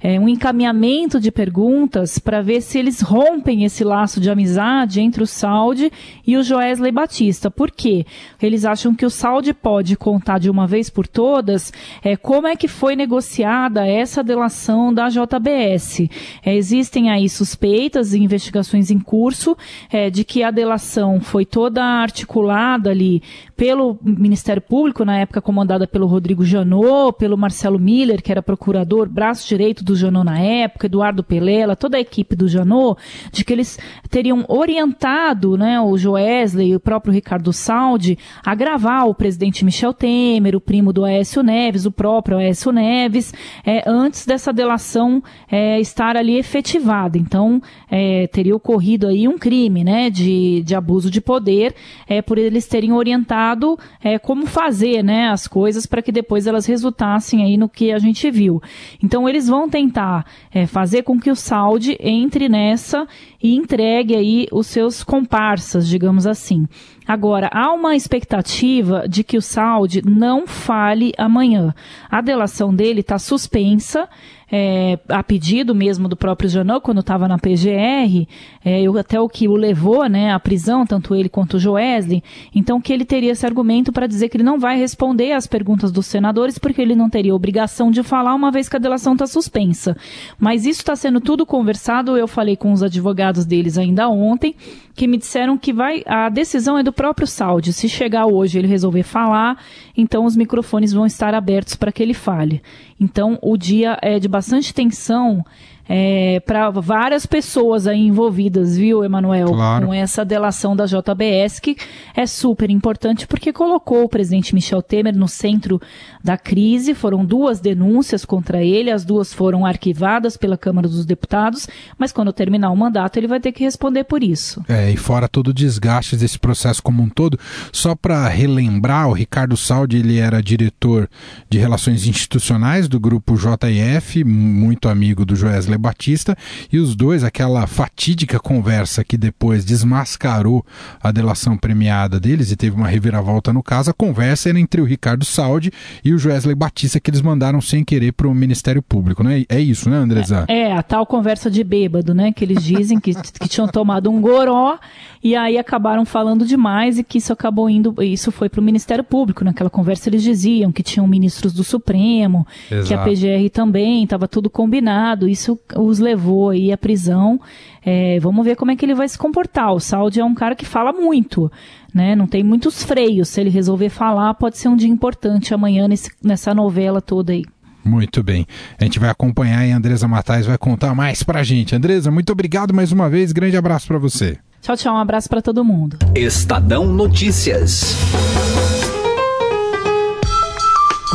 é, 0.00 0.18
um 0.18 0.28
encaminhamento 0.28 1.20
de 1.20 1.30
perguntas 1.30 2.18
para 2.18 2.40
ver 2.40 2.60
se 2.60 2.78
eles 2.78 3.00
rompem 3.00 3.64
esse 3.64 3.82
laço 3.82 4.20
de 4.20 4.30
amizade 4.30 5.00
entre 5.00 5.22
o 5.22 5.26
Saudi 5.26 5.90
e 6.26 6.36
o 6.36 6.42
Joesley 6.42 6.92
Batista. 6.92 7.50
Por 7.50 7.70
quê? 7.70 8.06
Eles 8.40 8.64
acham 8.64 8.94
que 8.94 9.04
o 9.04 9.10
Saudi 9.10 9.52
pode 9.52 9.96
contar 9.96 10.38
de 10.38 10.50
uma 10.50 10.66
vez 10.66 10.88
por 10.88 11.06
todas 11.06 11.72
é, 12.02 12.16
como 12.16 12.46
é 12.46 12.54
que 12.56 12.68
foi 12.68 12.94
negociada 12.94 13.86
essa 13.86 14.22
delação 14.22 14.92
da 14.92 15.08
JBS. 15.08 16.08
É, 16.44 16.54
existem 16.54 17.10
aí 17.10 17.28
suspeitas 17.28 18.12
e 18.12 18.18
investigações 18.18 18.90
em 18.90 18.98
curso 18.98 19.56
é, 19.90 20.10
de 20.10 20.24
que 20.24 20.42
a 20.42 20.50
delação 20.50 21.20
foi 21.20 21.44
toda 21.44 21.82
articulada 21.82 22.90
ali 22.90 23.22
pelo 23.56 23.98
Ministério 24.02 24.62
Público, 24.62 25.04
na 25.04 25.18
época 25.18 25.42
comandada 25.42 25.86
pelo 25.86 26.06
Rodrigo 26.06 26.44
Janot, 26.44 27.18
pelo 27.18 27.36
Marcelo 27.36 27.78
Miller, 27.78 28.22
que 28.22 28.30
era 28.30 28.42
procurador, 28.42 29.08
braço 29.08 29.48
direito 29.48 29.82
do 29.88 29.96
Janot 29.96 30.24
na 30.24 30.38
época, 30.38 30.86
Eduardo 30.86 31.24
Pelela, 31.24 31.74
toda 31.74 31.96
a 31.96 32.00
equipe 32.00 32.36
do 32.36 32.48
Janot, 32.48 33.00
de 33.32 33.44
que 33.44 33.52
eles 33.52 33.78
teriam 34.10 34.44
orientado 34.48 35.56
né, 35.56 35.80
o 35.80 35.96
Joesley 35.96 36.70
e 36.70 36.76
o 36.76 36.80
próprio 36.80 37.12
Ricardo 37.12 37.52
Saldi 37.52 38.18
a 38.44 38.54
gravar 38.54 39.04
o 39.04 39.14
presidente 39.14 39.64
Michel 39.64 39.94
Temer, 39.94 40.54
o 40.54 40.60
primo 40.60 40.92
do 40.92 41.04
Aécio 41.04 41.42
Neves, 41.42 41.86
o 41.86 41.90
próprio 41.90 42.38
Aécio 42.38 42.70
Neves, 42.70 43.32
é, 43.64 43.82
antes 43.86 44.26
dessa 44.26 44.52
delação 44.52 45.22
é, 45.50 45.80
estar 45.80 46.16
ali 46.16 46.36
efetivada. 46.36 47.16
Então, 47.16 47.62
é, 47.90 48.26
teria 48.26 48.54
ocorrido 48.54 49.06
aí 49.06 49.26
um 49.26 49.38
crime 49.38 49.82
né, 49.84 50.10
de, 50.10 50.62
de 50.64 50.74
abuso 50.74 51.10
de 51.10 51.20
poder 51.20 51.74
é, 52.06 52.20
por 52.20 52.36
eles 52.36 52.66
terem 52.66 52.92
orientado 52.92 53.78
é, 54.02 54.18
como 54.18 54.46
fazer 54.46 55.02
né, 55.02 55.28
as 55.28 55.46
coisas 55.46 55.86
para 55.86 56.02
que 56.02 56.12
depois 56.12 56.46
elas 56.46 56.66
resultassem 56.66 57.42
aí 57.42 57.56
no 57.56 57.68
que 57.68 57.92
a 57.92 57.98
gente 57.98 58.30
viu. 58.30 58.60
Então, 59.02 59.28
eles 59.28 59.48
vão 59.48 59.68
ter 59.68 59.77
tentar 59.78 60.26
é, 60.52 60.66
fazer 60.66 61.04
com 61.04 61.20
que 61.20 61.30
o 61.30 61.36
Saudi 61.36 61.96
entre 62.00 62.48
nessa 62.48 63.06
e 63.40 63.54
entregue 63.54 64.16
aí 64.16 64.48
os 64.50 64.66
seus 64.66 65.04
comparsas, 65.04 65.86
digamos 65.86 66.26
assim. 66.26 66.66
Agora, 67.06 67.48
há 67.52 67.72
uma 67.72 67.94
expectativa 67.94 69.08
de 69.08 69.22
que 69.22 69.38
o 69.38 69.42
Saudi 69.42 70.02
não 70.04 70.46
fale 70.46 71.12
amanhã. 71.16 71.72
A 72.10 72.20
delação 72.20 72.74
dele 72.74 73.00
está 73.00 73.18
suspensa 73.18 74.08
é, 74.50 74.98
a 75.08 75.22
pedido 75.22 75.74
mesmo 75.74 76.08
do 76.08 76.16
próprio 76.16 76.48
Janot, 76.48 76.80
quando 76.80 77.00
estava 77.00 77.28
na 77.28 77.38
PGR, 77.38 78.26
é, 78.64 78.80
eu, 78.80 78.96
até 78.96 79.20
o 79.20 79.28
que 79.28 79.46
o 79.46 79.54
levou 79.54 80.08
né, 80.08 80.32
à 80.32 80.40
prisão, 80.40 80.86
tanto 80.86 81.14
ele 81.14 81.28
quanto 81.28 81.54
o 81.54 81.60
Joesley, 81.60 82.22
então 82.54 82.80
que 82.80 82.92
ele 82.92 83.04
teria 83.04 83.32
esse 83.32 83.44
argumento 83.44 83.92
para 83.92 84.06
dizer 84.06 84.28
que 84.28 84.36
ele 84.36 84.44
não 84.44 84.58
vai 84.58 84.78
responder 84.78 85.32
às 85.32 85.46
perguntas 85.46 85.92
dos 85.92 86.06
senadores, 86.06 86.58
porque 86.58 86.80
ele 86.80 86.94
não 86.94 87.10
teria 87.10 87.34
obrigação 87.34 87.90
de 87.90 88.02
falar, 88.02 88.34
uma 88.34 88.50
vez 88.50 88.68
que 88.68 88.76
a 88.76 88.80
delação 88.80 89.12
está 89.12 89.26
suspensa. 89.26 89.96
Mas 90.38 90.64
isso 90.64 90.80
está 90.80 90.96
sendo 90.96 91.20
tudo 91.20 91.44
conversado, 91.44 92.16
eu 92.16 92.26
falei 92.26 92.56
com 92.56 92.72
os 92.72 92.82
advogados 92.82 93.44
deles 93.44 93.76
ainda 93.76 94.08
ontem, 94.08 94.54
que 94.94 95.06
me 95.06 95.16
disseram 95.16 95.56
que 95.56 95.72
vai, 95.72 96.02
a 96.06 96.28
decisão 96.28 96.76
é 96.76 96.82
do 96.82 96.92
próprio 96.92 97.26
Saudi. 97.26 97.72
Se 97.72 97.88
chegar 97.88 98.26
hoje 98.26 98.58
ele 98.58 98.66
resolver 98.66 99.04
falar, 99.04 99.56
então 99.96 100.24
os 100.24 100.36
microfones 100.36 100.92
vão 100.92 101.06
estar 101.06 101.34
abertos 101.34 101.76
para 101.76 101.92
que 101.92 102.02
ele 102.02 102.14
fale. 102.14 102.60
Então 102.98 103.38
o 103.40 103.56
dia 103.56 103.96
é 104.02 104.18
de 104.18 104.26
bastante 104.38 104.72
tensão 104.72 105.44
é, 105.88 106.40
para 106.40 106.68
várias 106.70 107.24
pessoas 107.24 107.86
aí 107.86 107.98
envolvidas, 107.98 108.76
viu, 108.76 109.02
Emanuel? 109.02 109.48
Claro. 109.48 109.86
Com 109.86 109.94
essa 109.94 110.24
delação 110.24 110.76
da 110.76 110.84
JBS, 110.84 111.58
que 111.60 111.76
é 112.14 112.26
super 112.26 112.68
importante 112.68 113.26
porque 113.26 113.52
colocou 113.52 114.04
o 114.04 114.08
presidente 114.08 114.54
Michel 114.54 114.82
Temer 114.82 115.16
no 115.16 115.26
centro 115.26 115.80
da 116.22 116.36
crise. 116.36 116.94
Foram 116.94 117.24
duas 117.24 117.58
denúncias 117.58 118.24
contra 118.24 118.62
ele, 118.62 118.90
as 118.90 119.04
duas 119.04 119.32
foram 119.32 119.64
arquivadas 119.64 120.36
pela 120.36 120.58
Câmara 120.58 120.86
dos 120.86 121.06
Deputados, 121.06 121.66
mas 121.96 122.12
quando 122.12 122.32
terminar 122.32 122.70
o 122.70 122.76
mandato 122.76 123.16
ele 123.16 123.26
vai 123.26 123.40
ter 123.40 123.52
que 123.52 123.64
responder 123.64 124.04
por 124.04 124.22
isso. 124.22 124.62
É, 124.68 124.90
e 124.90 124.96
fora 124.96 125.28
todo 125.28 125.48
o 125.48 125.54
desgaste 125.54 126.16
desse 126.16 126.38
processo 126.38 126.82
como 126.82 127.02
um 127.02 127.08
todo, 127.08 127.38
só 127.72 127.94
para 127.94 128.28
relembrar, 128.28 129.08
o 129.08 129.12
Ricardo 129.12 129.56
Saldi, 129.56 129.98
ele 129.98 130.18
era 130.18 130.42
diretor 130.42 131.08
de 131.48 131.58
Relações 131.58 132.06
Institucionais 132.06 132.88
do 132.88 133.00
grupo 133.00 133.36
JF, 133.36 134.22
muito 134.24 134.88
amigo 134.88 135.24
do 135.24 135.34
Joesley 135.34 135.77
Batista, 135.78 136.36
e 136.72 136.78
os 136.78 136.94
dois, 136.94 137.24
aquela 137.24 137.66
fatídica 137.66 138.38
conversa 138.38 139.02
que 139.02 139.16
depois 139.16 139.64
desmascarou 139.64 140.64
a 141.02 141.10
delação 141.10 141.56
premiada 141.56 142.20
deles 142.20 142.50
e 142.50 142.56
teve 142.56 142.76
uma 142.76 142.88
reviravolta 142.88 143.52
no 143.52 143.62
caso, 143.62 143.90
a 143.90 143.94
conversa 143.94 144.48
era 144.48 144.60
entre 144.60 144.80
o 144.80 144.84
Ricardo 144.84 145.24
Saldi 145.24 145.72
e 146.04 146.12
o 146.12 146.18
Joesley 146.18 146.54
Batista 146.54 147.00
que 147.00 147.10
eles 147.10 147.22
mandaram 147.22 147.60
sem 147.60 147.84
querer 147.84 148.12
para 148.12 148.28
o 148.28 148.34
Ministério 148.34 148.82
Público, 148.82 149.22
né? 149.22 149.44
É 149.48 149.60
isso, 149.60 149.88
né, 149.88 149.96
Andresa? 149.96 150.44
É, 150.48 150.58
é, 150.58 150.72
a 150.72 150.82
tal 150.82 151.06
conversa 151.06 151.50
de 151.50 151.62
bêbado, 151.62 152.14
né? 152.14 152.32
Que 152.32 152.44
eles 152.44 152.62
dizem 152.62 152.98
que, 152.98 153.14
que 153.14 153.48
tinham 153.48 153.68
tomado 153.68 154.10
um 154.10 154.20
goró 154.20 154.78
e 155.22 155.34
aí 155.34 155.58
acabaram 155.58 156.04
falando 156.04 156.44
demais 156.44 156.98
e 156.98 157.04
que 157.04 157.18
isso 157.18 157.32
acabou 157.32 157.68
indo, 157.68 157.94
isso 158.02 158.30
foi 158.30 158.48
para 158.48 158.60
o 158.60 158.62
Ministério 158.62 159.04
Público. 159.04 159.44
Naquela 159.44 159.70
conversa 159.70 160.08
eles 160.08 160.22
diziam 160.22 160.70
que 160.70 160.82
tinham 160.82 161.06
ministros 161.06 161.52
do 161.52 161.64
Supremo, 161.64 162.46
Exato. 162.70 162.88
que 162.88 162.94
a 162.94 162.98
PGR 162.98 163.50
também, 163.52 164.04
estava 164.04 164.28
tudo 164.28 164.50
combinado. 164.50 165.28
Isso 165.28 165.58
os 165.76 165.98
levou 165.98 166.50
aí 166.50 166.72
à 166.72 166.78
prisão. 166.78 167.40
É, 167.84 168.18
vamos 168.20 168.44
ver 168.44 168.56
como 168.56 168.70
é 168.70 168.76
que 168.76 168.84
ele 168.84 168.94
vai 168.94 169.08
se 169.08 169.18
comportar. 169.18 169.72
O 169.72 169.80
Saudi 169.80 170.20
é 170.20 170.24
um 170.24 170.34
cara 170.34 170.54
que 170.54 170.66
fala 170.66 170.92
muito, 170.92 171.50
né? 171.94 172.14
Não 172.14 172.26
tem 172.26 172.42
muitos 172.42 172.82
freios. 172.82 173.28
Se 173.28 173.40
ele 173.40 173.50
resolver 173.50 173.88
falar, 173.88 174.34
pode 174.34 174.58
ser 174.58 174.68
um 174.68 174.76
dia 174.76 174.88
importante 174.88 175.54
amanhã 175.54 175.88
nesse, 175.88 176.10
nessa 176.22 176.54
novela 176.54 177.00
toda 177.00 177.32
aí. 177.32 177.44
Muito 177.84 178.22
bem. 178.22 178.46
A 178.78 178.84
gente 178.84 178.98
vai 178.98 179.08
acompanhar 179.08 179.66
e 179.66 179.72
a 179.72 179.76
Andresa 179.76 180.06
Matais 180.06 180.46
vai 180.46 180.58
contar 180.58 180.94
mais 180.94 181.22
pra 181.22 181.42
gente. 181.42 181.74
Andresa, 181.74 182.10
muito 182.10 182.30
obrigado 182.30 182.74
mais 182.74 182.92
uma 182.92 183.08
vez. 183.08 183.32
Grande 183.32 183.56
abraço 183.56 183.86
para 183.86 183.98
você. 183.98 184.38
Tchau, 184.60 184.76
tchau. 184.76 184.94
Um 184.94 184.98
abraço 184.98 185.28
para 185.28 185.40
todo 185.40 185.64
mundo. 185.64 185.98
Estadão 186.14 186.86
Notícias. 186.86 187.96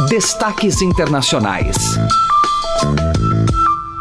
Destaques 0.10 0.82
internacionais. 0.82 1.98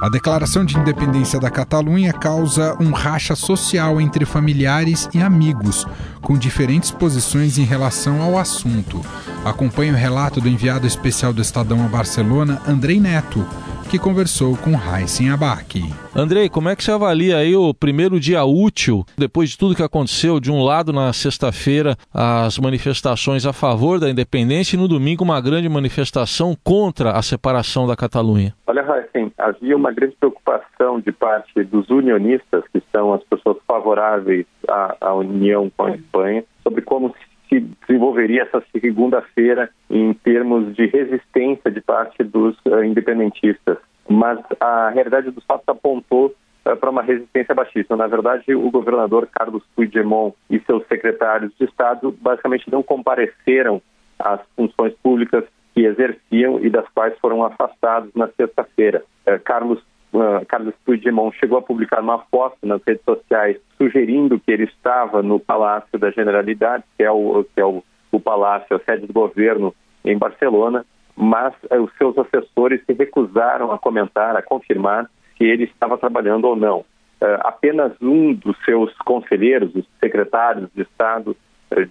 A 0.02 0.08
declaração 0.08 0.64
de 0.64 0.76
independência 0.76 1.38
da 1.38 1.48
Catalunha 1.48 2.12
causa 2.12 2.76
um 2.80 2.90
racha 2.90 3.36
social 3.36 4.00
entre 4.00 4.24
familiares 4.24 5.08
e 5.14 5.22
amigos, 5.22 5.86
com 6.20 6.36
diferentes 6.36 6.90
posições 6.90 7.56
em 7.56 7.62
relação 7.62 8.20
ao 8.20 8.36
assunto. 8.36 9.00
Acompanhe 9.44 9.92
o 9.92 9.96
relato 9.96 10.40
do 10.40 10.48
enviado 10.48 10.88
especial 10.88 11.32
do 11.32 11.40
Estadão 11.40 11.84
a 11.84 11.88
Barcelona, 11.88 12.60
Andrei 12.66 12.98
Neto 12.98 13.46
que 13.90 13.98
conversou 13.98 14.56
com 14.56 14.74
Raíssen 14.74 15.30
Abac. 15.30 15.80
Andrei, 16.14 16.48
como 16.48 16.68
é 16.68 16.76
que 16.76 16.82
você 16.82 16.92
avalia 16.92 17.38
aí 17.38 17.54
o 17.54 17.72
primeiro 17.72 18.18
dia 18.20 18.44
útil, 18.44 19.04
depois 19.16 19.50
de 19.50 19.58
tudo 19.58 19.74
que 19.74 19.82
aconteceu? 19.82 20.40
De 20.40 20.50
um 20.50 20.62
lado, 20.62 20.92
na 20.92 21.12
sexta-feira, 21.12 21.96
as 22.12 22.58
manifestações 22.58 23.46
a 23.46 23.52
favor 23.52 23.98
da 23.98 24.10
independência 24.10 24.76
e 24.76 24.78
no 24.78 24.88
domingo, 24.88 25.24
uma 25.24 25.40
grande 25.40 25.68
manifestação 25.68 26.56
contra 26.62 27.12
a 27.12 27.22
separação 27.22 27.86
da 27.86 27.96
Catalunha. 27.96 28.54
Olha, 28.66 28.82
Raíssen, 28.82 29.32
havia 29.38 29.76
uma 29.76 29.92
grande 29.92 30.16
preocupação 30.18 31.00
de 31.00 31.12
parte 31.12 31.64
dos 31.64 31.88
unionistas, 31.90 32.64
que 32.72 32.82
são 32.92 33.12
as 33.12 33.22
pessoas 33.24 33.56
favoráveis 33.66 34.46
à, 34.68 34.96
à 35.00 35.14
união 35.14 35.70
com 35.76 35.84
a 35.84 35.94
Espanha, 35.94 36.44
sobre 36.62 36.82
como 36.82 37.08
se, 37.10 37.31
se 37.52 37.60
desenvolveria 37.60 38.44
essa 38.44 38.62
segunda-feira 38.72 39.68
em 39.90 40.14
termos 40.14 40.74
de 40.74 40.86
resistência 40.86 41.70
de 41.70 41.82
parte 41.82 42.24
dos 42.24 42.56
uh, 42.64 42.82
independentistas. 42.82 43.76
Mas 44.08 44.38
a 44.58 44.88
realidade 44.88 45.30
dos 45.30 45.44
fatos 45.44 45.68
apontou 45.68 46.34
uh, 46.64 46.76
para 46.76 46.90
uma 46.90 47.02
resistência 47.02 47.54
baixista. 47.54 47.94
Na 47.94 48.06
verdade, 48.06 48.54
o 48.54 48.70
governador 48.70 49.28
Carlos 49.30 49.62
Puigdemont 49.76 50.34
e 50.48 50.58
seus 50.60 50.86
secretários 50.86 51.52
de 51.58 51.66
Estado 51.66 52.16
basicamente 52.22 52.72
não 52.72 52.82
compareceram 52.82 53.82
às 54.18 54.40
funções 54.56 54.94
públicas 55.02 55.44
que 55.74 55.84
exerciam 55.84 56.58
e 56.60 56.70
das 56.70 56.88
quais 56.94 57.18
foram 57.18 57.44
afastados 57.44 58.10
na 58.14 58.28
sexta-feira. 58.28 59.04
Uh, 59.26 59.38
Carlos 59.44 59.82
uh, 60.12 60.44
Carlos 60.46 60.74
Puigdemont 60.84 61.36
chegou 61.38 61.58
a 61.58 61.62
publicar 61.62 62.00
uma 62.00 62.18
foto 62.30 62.56
nas 62.62 62.80
redes 62.86 63.04
sociais 63.04 63.56
sugerindo 63.76 64.38
que 64.38 64.50
ele 64.50 64.64
estava 64.64 65.22
no 65.22 65.40
Palácio 65.40 65.98
da 65.98 66.10
Generalidade, 66.10 66.84
que 66.96 67.04
é 67.04 67.10
o, 67.10 67.44
que 67.44 67.60
é 67.60 67.64
o, 67.64 67.82
o 68.10 68.20
palácio, 68.20 68.76
a 68.76 68.80
sede 68.80 69.06
do 69.06 69.12
governo 69.12 69.74
em 70.04 70.16
Barcelona, 70.16 70.84
mas 71.16 71.54
uh, 71.70 71.80
os 71.82 71.92
seus 71.96 72.16
assessores 72.18 72.80
se 72.86 72.92
recusaram 72.92 73.72
a 73.72 73.78
comentar, 73.78 74.36
a 74.36 74.42
confirmar 74.42 75.10
se 75.36 75.44
ele 75.44 75.64
estava 75.64 75.98
trabalhando 75.98 76.44
ou 76.46 76.56
não. 76.56 76.80
Uh, 77.20 77.38
apenas 77.40 77.92
um 78.00 78.34
dos 78.34 78.56
seus 78.64 78.92
conselheiros, 78.98 79.74
os 79.74 79.86
secretários 80.00 80.68
de 80.74 80.82
Estado 80.82 81.36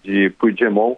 de 0.03 0.29
Puigdemont, 0.31 0.97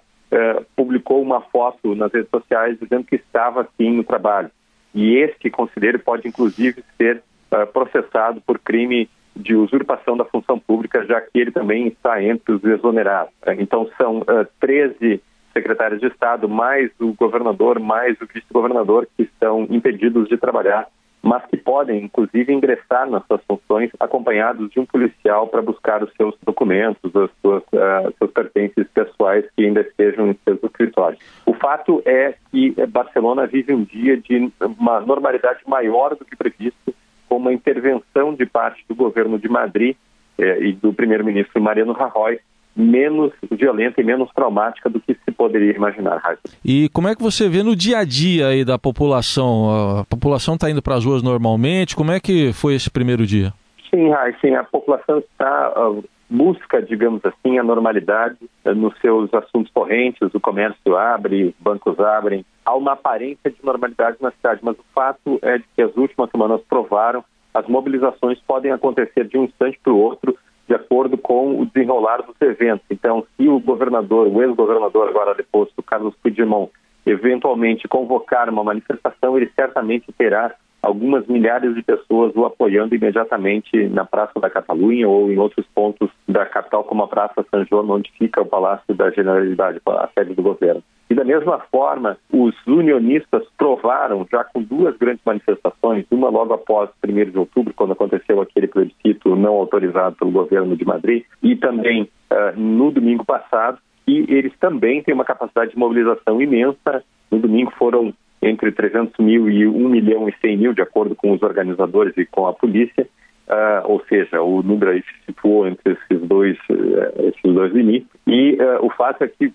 publicou 0.76 1.22
uma 1.22 1.42
foto 1.42 1.94
nas 1.94 2.12
redes 2.12 2.30
sociais 2.32 2.76
dizendo 2.82 3.04
que 3.04 3.16
estava 3.16 3.68
sim 3.78 3.92
no 3.92 4.04
trabalho 4.04 4.50
e 4.94 5.18
este 5.18 5.50
conselheiro 5.50 6.00
pode 6.00 6.28
inclusive 6.28 6.84
ser 6.98 7.24
uh, 7.52 7.68
processado 7.68 8.42
por 8.42 8.60
crime 8.60 9.10
de 9.36 9.56
usurpação 9.56 10.16
da 10.16 10.26
função 10.26 10.60
pública, 10.60 11.06
já 11.06 11.20
que 11.20 11.40
ele 11.40 11.52
também 11.52 11.88
está 11.88 12.24
entre 12.24 12.54
os 12.54 12.64
exonerados. 12.64 13.34
Uh, 13.46 13.52
então 13.60 13.90
são 13.98 14.20
uh, 14.20 14.26
ah, 14.28 14.48
13 14.60 15.22
secretários 15.54 16.00
de 16.00 16.08
Estado, 16.08 16.50
mais 16.50 16.92
o 17.00 17.14
governador, 17.14 17.80
mais 17.80 18.20
o 18.22 18.26
vice-governador, 18.26 19.08
que 19.16 19.24
estão 19.24 19.68
impedidos 19.70 20.28
de 20.28 20.38
trabalhar 20.38 20.88
mas 21.24 21.42
que 21.46 21.56
podem, 21.56 22.04
inclusive, 22.04 22.54
ingressar 22.54 23.10
nas 23.10 23.26
suas 23.26 23.42
funções 23.48 23.90
acompanhados 23.98 24.70
de 24.70 24.80
um 24.82 24.86
policial 24.86 25.48
para 25.48 25.62
buscar 25.62 26.04
os 26.04 26.12
seus 26.18 26.36
documentos, 26.46 27.16
os 27.16 27.32
seus, 27.42 27.64
uh, 27.64 28.14
seus 28.18 28.32
pertences 28.32 28.86
pessoais 28.94 29.46
que 29.56 29.66
ainda 29.66 29.80
estejam 29.80 30.28
em 30.28 30.38
seus 30.44 30.62
escritórios. 30.62 31.24
O 31.64 31.66
fato 31.66 32.04
é 32.06 32.34
que 32.52 32.76
Barcelona 32.88 33.48
vive 33.48 33.74
um 33.74 33.86
dia 33.86 34.18
de 34.18 34.52
uma 34.60 35.00
normalidade 35.00 35.62
maior 35.66 36.14
do 36.14 36.26
que 36.26 36.36
previsto, 36.36 36.94
com 37.30 37.38
uma 37.38 37.54
intervenção 37.54 38.36
de 38.36 38.46
parte 38.46 38.84
do 38.90 38.94
governo 38.94 39.40
de 39.40 39.48
Madrid 39.48 39.96
eh, 40.38 40.60
e 40.60 40.74
do 40.74 40.94
primeiro-ministro 40.94 41.62
Mariano 41.62 41.94
Rajoy 41.94 42.38
menos 42.76 43.32
violenta 43.50 44.02
e 44.02 44.04
menos 44.04 44.30
traumática 44.36 44.90
do 44.90 45.00
que 45.00 45.14
se 45.14 45.32
poderia 45.32 45.72
imaginar. 45.72 46.22
E 46.66 46.90
como 46.90 47.08
é 47.08 47.16
que 47.16 47.24
você 47.24 47.48
vê 47.48 47.64
no 47.64 47.78
dia 47.78 48.00
a 48.00 48.04
dia 48.04 48.48
aí 48.48 48.66
da 48.66 48.78
população? 48.78 50.00
A 50.02 50.04
população 50.04 50.56
está 50.56 50.70
indo 50.70 50.82
para 50.82 50.96
as 50.96 51.06
ruas 51.06 51.24
normalmente? 51.24 51.96
Como 51.96 52.12
é 52.12 52.20
que 52.20 52.52
foi 52.52 52.76
esse 52.76 52.92
primeiro 52.92 53.26
dia? 53.26 53.54
Sim, 53.90 54.10
Raíssa, 54.10 54.60
a 54.60 54.64
população 54.66 55.20
está 55.20 55.74
uh, 55.78 56.04
busca, 56.34 56.82
digamos 56.82 57.22
assim, 57.24 57.60
a 57.60 57.64
normalidade 57.64 58.38
uh, 58.66 58.74
nos 58.74 58.98
seus 59.00 59.32
assuntos 59.34 59.72
correntes, 59.72 60.34
o 60.34 60.40
comércio 60.40 60.98
abre, 60.98 61.46
os 61.46 61.54
bancos 61.60 62.00
abrem. 62.00 62.44
Há 62.66 62.76
uma 62.76 62.94
aparência 62.94 63.52
de 63.52 63.64
normalidade 63.64 64.18
na 64.20 64.32
cidade, 64.32 64.60
mas 64.64 64.78
o 64.78 64.86
fato 64.94 65.40
é 65.44 65.60
que 65.76 65.82
as 65.82 65.96
últimas 65.96 66.30
semanas 66.32 66.62
provaram 66.68 67.24
as 67.54 67.68
mobilizações 67.68 68.40
podem 68.48 68.72
acontecer 68.72 69.28
de 69.28 69.38
um 69.38 69.44
instante 69.44 69.80
para 69.84 69.94
o 69.94 70.00
outro 70.00 70.36
de 70.68 70.74
acordo 70.74 71.18
com 71.18 71.60
o 71.60 71.66
desenrolar 71.66 72.24
dos 72.24 72.36
eventos. 72.42 72.86
Então, 72.90 73.26
se 73.38 73.48
o 73.48 73.60
governador, 73.60 74.28
o 74.28 74.42
ex-governador 74.42 75.10
agora 75.10 75.36
deposto, 75.36 75.84
Carlos 75.84 76.16
Puigdemont, 76.16 76.72
eventualmente 77.06 77.88
convocar 77.88 78.50
uma 78.50 78.64
manifestação, 78.64 79.38
ele 79.38 79.52
certamente 79.56 80.12
terá 80.18 80.56
algumas 80.84 81.26
milhares 81.28 81.74
de 81.74 81.82
pessoas 81.82 82.36
o 82.36 82.46
apoiando 82.46 82.94
imediatamente 82.94 83.88
na 83.88 84.04
Praça 84.04 84.38
da 84.40 84.50
Catalunha 84.50 85.08
ou 85.08 85.32
em 85.32 85.38
outros 85.38 85.66
pontos 85.74 86.10
da 86.28 86.46
capital, 86.46 86.84
como 86.84 87.04
a 87.04 87.08
Praça 87.08 87.46
São 87.50 87.66
João, 87.66 87.90
onde 87.90 88.12
fica 88.20 88.42
o 88.42 88.46
Palácio 88.46 88.94
da 88.94 89.10
Generalidade, 89.10 89.80
a 89.86 90.10
sede 90.14 90.36
do 90.36 90.44
governo. 90.44 90.84
E 91.10 91.16
da 91.16 91.24
mesma 91.24 91.60
forma, 91.72 92.18
os 92.32 92.56
unionistas 92.68 93.44
provaram, 93.58 94.28
já 94.32 94.44
com 94.44 94.62
duas 94.62 94.98
grandes 94.98 95.24
manifestações, 95.26 96.06
uma 96.12 96.30
logo 96.30 96.54
após 96.54 96.90
1 97.08 97.32
de 97.32 97.38
outubro, 97.38 97.74
quando 97.74 97.94
aconteceu 97.94 98.42
aquele 98.42 98.68
plebiscito 98.68 99.36
não 99.36 99.54
autorizado 99.54 100.16
pelo 100.16 100.32
governo 100.32 100.76
de 100.76 100.84
Madrid, 100.84 101.24
e 101.42 101.56
também 101.56 102.10
uh, 102.32 102.60
no 102.60 102.92
domingo 102.92 103.24
passado, 103.24 103.78
e 104.08 104.26
eles 104.28 104.54
também 104.60 105.02
têm 105.02 105.14
uma 105.14 105.24
capacidade 105.24 105.72
de 105.72 105.78
mobilização 105.78 106.42
imensa. 106.42 107.04
No 107.32 107.40
domingo 107.40 107.72
foram 107.78 108.14
entre 108.44 108.72
300 108.72 109.18
mil 109.20 109.50
e 109.50 109.68
1 109.68 109.90
milhão 109.90 110.30
e 110.30 110.34
100 110.42 110.58
mil, 110.58 110.74
de 110.74 110.82
acordo 110.82 111.16
com 111.16 111.32
os 111.32 111.42
organizadores 111.42 112.16
e 112.18 112.26
com 112.26 112.48
a 112.48 112.54
polícia, 112.54 113.08
uh, 113.48 113.92
ou 113.92 114.04
seja, 114.08 114.42
o 114.42 114.62
número 114.62 114.92
aí 114.92 115.02
se 115.02 115.26
situou 115.26 115.68
entre 115.68 115.94
esses 115.94 116.28
dois, 116.28 116.58
uh, 116.70 117.28
esses 117.28 117.54
dois 117.54 117.74
limites, 117.74 118.10
e 118.28 118.54
uh, 118.56 118.86
o 118.86 118.90
fato 118.90 119.24
é 119.24 119.28
que 119.28 119.54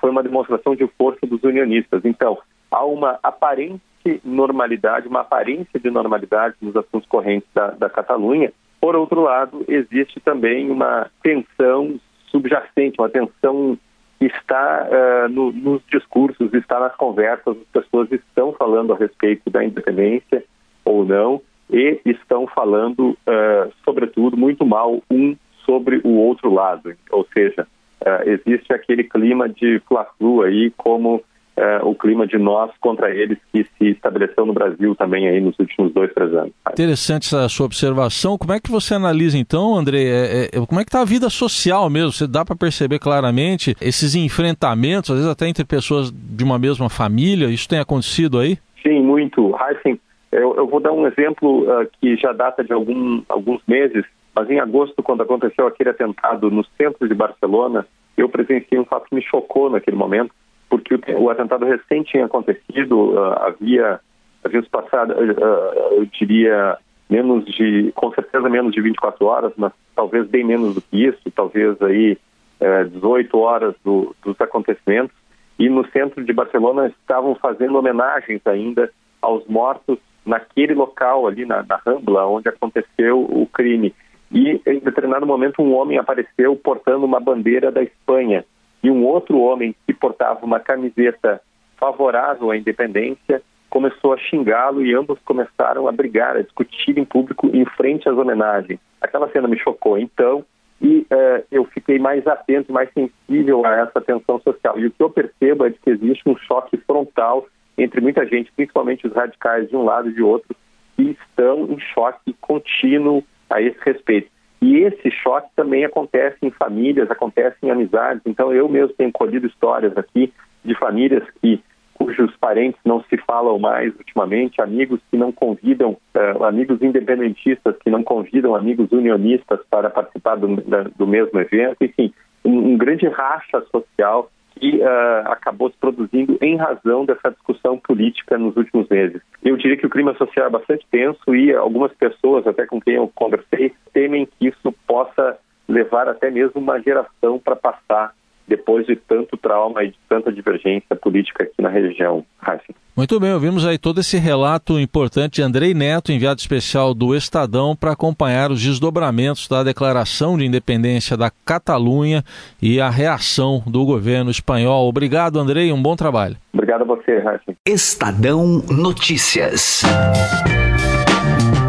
foi 0.00 0.10
uma 0.10 0.22
demonstração 0.22 0.74
de 0.76 0.86
força 0.98 1.26
dos 1.26 1.42
unionistas. 1.42 2.04
Então, 2.04 2.38
há 2.70 2.84
uma 2.84 3.18
aparente 3.22 3.80
normalidade, 4.24 5.08
uma 5.08 5.20
aparência 5.20 5.78
de 5.78 5.90
normalidade 5.90 6.54
nos 6.60 6.76
assuntos 6.76 7.08
correntes 7.08 7.48
da, 7.54 7.70
da 7.72 7.90
Catalunha. 7.90 8.52
Por 8.80 8.94
outro 8.94 9.22
lado, 9.22 9.64
existe 9.68 10.20
também 10.20 10.70
uma 10.70 11.10
tensão 11.22 11.98
subjacente, 12.30 12.98
uma 12.98 13.08
tensão 13.08 13.76
está 14.20 14.86
uh, 14.88 15.28
no, 15.28 15.52
nos 15.52 15.82
discursos, 15.90 16.52
está 16.52 16.80
nas 16.80 16.94
conversas, 16.96 17.56
as 17.56 17.84
pessoas 17.84 18.10
estão 18.10 18.52
falando 18.52 18.92
a 18.92 18.96
respeito 18.96 19.48
da 19.50 19.64
independência 19.64 20.44
ou 20.84 21.04
não 21.04 21.40
e 21.70 22.00
estão 22.04 22.46
falando, 22.46 23.10
uh, 23.10 23.72
sobretudo, 23.84 24.36
muito 24.36 24.64
mal 24.64 25.02
um 25.10 25.36
sobre 25.64 26.00
o 26.02 26.10
outro 26.10 26.52
lado. 26.52 26.94
Ou 27.10 27.26
seja, 27.32 27.66
uh, 28.02 28.28
existe 28.28 28.72
aquele 28.72 29.04
clima 29.04 29.48
de 29.48 29.80
fla-flu 29.86 30.42
aí, 30.42 30.72
como 30.76 31.22
é, 31.58 31.80
o 31.82 31.92
clima 31.94 32.24
de 32.24 32.38
nós 32.38 32.70
contra 32.80 33.10
eles 33.10 33.36
que 33.52 33.64
se 33.64 33.90
estabeleceu 33.90 34.46
no 34.46 34.52
Brasil 34.52 34.94
também 34.94 35.28
aí 35.28 35.40
nos 35.40 35.58
últimos 35.58 35.92
dois, 35.92 36.12
três 36.14 36.32
anos. 36.32 36.52
Interessante 36.70 37.26
essa 37.26 37.48
sua 37.48 37.66
observação. 37.66 38.38
Como 38.38 38.52
é 38.52 38.60
que 38.60 38.70
você 38.70 38.94
analisa 38.94 39.36
então, 39.36 39.74
André, 39.74 40.04
é, 40.04 40.44
é, 40.52 40.66
como 40.66 40.80
é 40.80 40.84
que 40.84 40.88
está 40.88 41.00
a 41.00 41.04
vida 41.04 41.28
social 41.28 41.90
mesmo? 41.90 42.12
Você 42.12 42.28
dá 42.28 42.44
para 42.44 42.54
perceber 42.54 43.00
claramente 43.00 43.74
esses 43.80 44.14
enfrentamentos, 44.14 45.10
às 45.10 45.16
vezes 45.16 45.30
até 45.30 45.48
entre 45.48 45.64
pessoas 45.64 46.12
de 46.12 46.44
uma 46.44 46.58
mesma 46.58 46.88
família, 46.88 47.46
isso 47.46 47.68
tem 47.68 47.80
acontecido 47.80 48.38
aí? 48.38 48.56
Sim, 48.80 49.02
muito. 49.02 49.52
Heisen, 49.56 49.98
eu, 50.30 50.54
eu 50.56 50.66
vou 50.68 50.78
dar 50.78 50.92
um 50.92 51.08
exemplo 51.08 51.64
uh, 51.64 51.88
que 52.00 52.16
já 52.16 52.32
data 52.32 52.62
de 52.62 52.72
algum, 52.72 53.22
alguns 53.28 53.60
meses, 53.66 54.04
mas 54.32 54.48
em 54.48 54.60
agosto, 54.60 55.02
quando 55.02 55.22
aconteceu 55.22 55.66
aquele 55.66 55.90
atentado 55.90 56.50
no 56.52 56.64
centro 56.80 57.08
de 57.08 57.14
Barcelona, 57.14 57.84
eu 58.16 58.28
presenciei 58.28 58.80
um 58.80 58.84
fato 58.84 59.08
que 59.08 59.14
me 59.16 59.22
chocou 59.22 59.68
naquele 59.68 59.96
momento 59.96 60.30
porque 60.68 60.94
o, 60.94 61.22
o 61.22 61.30
atentado 61.30 61.64
recente 61.64 62.12
tinha 62.12 62.26
acontecido, 62.26 63.14
uh, 63.14 63.32
havia, 63.42 64.00
havia 64.44 64.62
passado, 64.64 65.12
uh, 65.12 65.94
eu 65.94 66.06
diria, 66.06 66.76
menos 67.08 67.44
de, 67.46 67.92
com 67.94 68.12
certeza 68.12 68.48
menos 68.48 68.72
de 68.72 68.80
24 68.80 69.24
horas, 69.26 69.52
mas 69.56 69.72
talvez 69.94 70.26
bem 70.26 70.44
menos 70.44 70.74
do 70.74 70.82
que 70.82 71.06
isso, 71.06 71.18
talvez 71.34 71.80
aí 71.82 72.18
uh, 72.60 72.88
18 72.90 73.38
horas 73.38 73.74
do, 73.84 74.14
dos 74.22 74.40
acontecimentos, 74.40 75.16
e 75.58 75.68
no 75.68 75.86
centro 75.88 76.24
de 76.24 76.32
Barcelona 76.32 76.86
estavam 76.86 77.34
fazendo 77.34 77.76
homenagens 77.76 78.40
ainda 78.46 78.90
aos 79.20 79.44
mortos 79.46 79.98
naquele 80.24 80.74
local 80.74 81.26
ali 81.26 81.44
na, 81.44 81.64
na 81.64 81.76
Rambla, 81.84 82.26
onde 82.26 82.48
aconteceu 82.48 83.20
o 83.20 83.46
crime. 83.46 83.92
E 84.30 84.60
em 84.66 84.78
determinado 84.78 85.26
momento 85.26 85.62
um 85.62 85.74
homem 85.74 85.98
apareceu 85.98 86.54
portando 86.54 87.04
uma 87.04 87.18
bandeira 87.18 87.72
da 87.72 87.82
Espanha 87.82 88.44
e 88.82 88.90
um 88.90 89.04
outro 89.04 89.38
homem 89.38 89.74
que 89.86 89.92
portava 89.92 90.44
uma 90.44 90.60
camiseta 90.60 91.40
favorável 91.76 92.50
à 92.50 92.56
independência 92.56 93.42
começou 93.68 94.12
a 94.12 94.18
xingá-lo 94.18 94.84
e 94.84 94.94
ambos 94.94 95.18
começaram 95.24 95.86
a 95.88 95.92
brigar, 95.92 96.36
a 96.36 96.42
discutir 96.42 96.98
em 96.98 97.04
público 97.04 97.48
em 97.52 97.64
frente 97.64 98.08
às 98.08 98.16
homenagens. 98.16 98.80
Aquela 99.00 99.30
cena 99.30 99.46
me 99.46 99.58
chocou 99.58 99.98
então 99.98 100.44
e 100.80 101.06
uh, 101.12 101.44
eu 101.50 101.64
fiquei 101.66 101.98
mais 101.98 102.26
atento, 102.26 102.72
mais 102.72 102.88
sensível 102.92 103.64
a 103.66 103.80
essa 103.80 104.00
tensão 104.00 104.40
social. 104.40 104.78
E 104.78 104.86
o 104.86 104.90
que 104.90 105.02
eu 105.02 105.10
percebo 105.10 105.66
é 105.66 105.70
que 105.70 105.90
existe 105.90 106.28
um 106.28 106.36
choque 106.36 106.76
frontal 106.78 107.46
entre 107.76 108.00
muita 108.00 108.26
gente, 108.26 108.52
principalmente 108.52 109.06
os 109.06 109.12
radicais 109.12 109.68
de 109.68 109.76
um 109.76 109.84
lado 109.84 110.08
e 110.08 110.14
de 110.14 110.22
outro, 110.22 110.54
que 110.96 111.16
estão 111.20 111.66
em 111.70 111.78
choque 111.78 112.34
contínuo 112.40 113.22
a 113.50 113.60
esse 113.60 113.78
respeito. 113.84 114.30
E 114.60 114.78
esse 114.78 115.10
choque 115.10 115.48
também 115.54 115.84
acontece 115.84 116.38
em 116.42 116.50
famílias, 116.50 117.10
acontece 117.10 117.56
em 117.62 117.70
amizades. 117.70 118.22
Então, 118.26 118.52
eu 118.52 118.68
mesmo 118.68 118.94
tenho 118.94 119.12
colhido 119.12 119.46
histórias 119.46 119.96
aqui 119.96 120.32
de 120.64 120.74
famílias 120.74 121.22
que 121.40 121.62
cujos 121.94 122.34
parentes 122.36 122.80
não 122.84 123.02
se 123.04 123.16
falam 123.18 123.58
mais 123.58 123.94
ultimamente, 123.96 124.60
amigos 124.60 125.00
que 125.10 125.16
não 125.16 125.32
convidam, 125.32 125.96
uh, 126.14 126.44
amigos 126.44 126.80
independentistas 126.80 127.76
que 127.82 127.90
não 127.90 128.04
convidam 128.04 128.54
amigos 128.54 128.90
unionistas 128.92 129.58
para 129.68 129.90
participar 129.90 130.36
do, 130.36 130.56
da, 130.62 130.84
do 130.84 131.06
mesmo 131.06 131.38
evento. 131.40 131.76
Enfim, 131.80 132.12
um, 132.44 132.72
um 132.72 132.78
grande 132.78 133.08
racha 133.08 133.60
social 133.72 134.30
que 134.58 134.78
uh, 134.78 135.28
acabou 135.32 135.70
se 135.70 135.76
produzindo 135.78 136.38
em 136.40 136.56
razão 136.56 137.04
dessa 137.04 137.30
discussão 137.30 137.78
política 137.78 138.36
nos 138.36 138.56
últimos 138.56 138.88
meses. 138.88 139.22
Eu 139.42 139.56
diria 139.56 139.76
que 139.76 139.86
o 139.86 139.90
clima 139.90 140.14
social 140.14 140.46
é 140.46 140.50
bastante 140.50 140.86
tenso 140.90 141.34
e 141.34 141.54
algumas 141.54 141.92
pessoas, 141.94 142.46
até 142.46 142.66
com 142.66 142.80
quem 142.80 142.94
eu 142.94 143.10
conversei, 143.14 143.72
temem 143.92 144.26
que 144.26 144.48
isso 144.48 144.72
possa 144.86 145.38
levar 145.68 146.08
até 146.08 146.30
mesmo 146.30 146.60
uma 146.60 146.80
geração 146.80 147.38
para 147.38 147.54
passar 147.54 148.14
depois 148.48 148.86
de 148.86 148.96
tanto 148.96 149.36
trauma 149.36 149.84
e 149.84 149.88
de 149.88 149.98
tanta 150.08 150.32
divergência 150.32 150.96
política 150.96 151.44
aqui 151.44 151.60
na 151.60 151.68
região. 151.68 152.24
Raíssa. 152.38 152.74
Muito 152.96 153.20
bem, 153.20 153.32
ouvimos 153.32 153.64
aí 153.64 153.78
todo 153.78 154.00
esse 154.00 154.16
relato 154.16 154.78
importante 154.80 155.36
de 155.36 155.42
Andrei 155.42 155.72
Neto, 155.72 156.10
enviado 156.10 156.40
especial 156.40 156.92
do 156.92 157.14
Estadão, 157.14 157.76
para 157.76 157.92
acompanhar 157.92 158.50
os 158.50 158.60
desdobramentos 158.60 159.46
da 159.46 159.62
declaração 159.62 160.36
de 160.36 160.44
independência 160.44 161.16
da 161.16 161.30
Catalunha 161.44 162.24
e 162.60 162.80
a 162.80 162.90
reação 162.90 163.62
do 163.66 163.84
governo 163.84 164.30
espanhol. 164.30 164.88
Obrigado, 164.88 165.38
Andrei, 165.38 165.70
um 165.70 165.80
bom 165.80 165.94
trabalho. 165.94 166.36
Obrigado 166.52 166.82
a 166.82 166.84
você, 166.84 167.18
Raíssa. 167.18 167.54
Estadão 167.64 168.62
Notícias. 168.68 169.82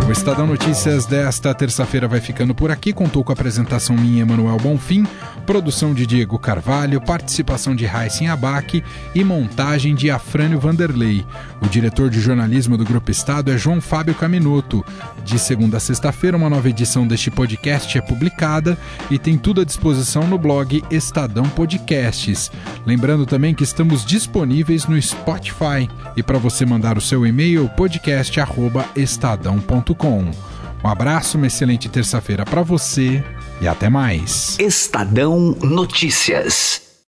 O 0.09 0.11
Estadão 0.11 0.45
Notícias 0.47 1.05
desta 1.05 1.53
terça-feira 1.53 2.07
vai 2.07 2.19
ficando 2.19 2.55
por 2.55 2.71
aqui. 2.71 2.91
Contou 2.91 3.23
com 3.23 3.31
a 3.31 3.33
apresentação 3.33 3.95
minha, 3.95 4.23
Emanuel 4.23 4.57
Bonfim, 4.57 5.05
produção 5.45 5.93
de 5.93 6.07
Diego 6.07 6.39
Carvalho, 6.39 6.99
participação 6.99 7.75
de 7.75 7.85
Raíssen 7.85 8.27
Abac 8.27 8.83
e 9.13 9.23
montagem 9.23 9.93
de 9.93 10.09
Afrânio 10.09 10.59
Vanderlei. 10.59 11.23
O 11.61 11.67
diretor 11.67 12.09
de 12.09 12.19
jornalismo 12.19 12.75
do 12.75 12.83
Grupo 12.83 13.11
Estado 13.11 13.51
é 13.51 13.57
João 13.57 13.79
Fábio 13.79 14.15
Caminoto. 14.15 14.83
De 15.23 15.37
segunda 15.37 15.77
a 15.77 15.79
sexta-feira, 15.79 16.35
uma 16.35 16.49
nova 16.49 16.67
edição 16.67 17.05
deste 17.05 17.29
podcast 17.29 17.95
é 17.95 18.01
publicada 18.01 18.75
e 19.11 19.19
tem 19.19 19.37
tudo 19.37 19.61
à 19.61 19.63
disposição 19.63 20.25
no 20.25 20.39
blog 20.39 20.83
Estadão 20.89 21.47
Podcasts. 21.49 22.51
Lembrando 22.83 23.27
também 23.27 23.53
que 23.53 23.63
estamos 23.63 24.03
disponíveis 24.03 24.87
no 24.87 24.99
Spotify. 24.99 25.87
E 26.17 26.23
para 26.23 26.39
você 26.39 26.65
mandar 26.65 26.97
o 26.97 27.01
seu 27.01 27.27
e-mail, 27.27 27.69
podcast.estadão.com 27.77 29.98
um 30.07 30.87
abraço, 30.87 31.37
uma 31.37 31.47
excelente 31.47 31.89
terça-feira 31.89 32.45
para 32.45 32.61
você 32.61 33.23
e 33.61 33.67
até 33.67 33.89
mais. 33.89 34.57
Estadão 34.59 35.55
Notícias. 35.61 36.88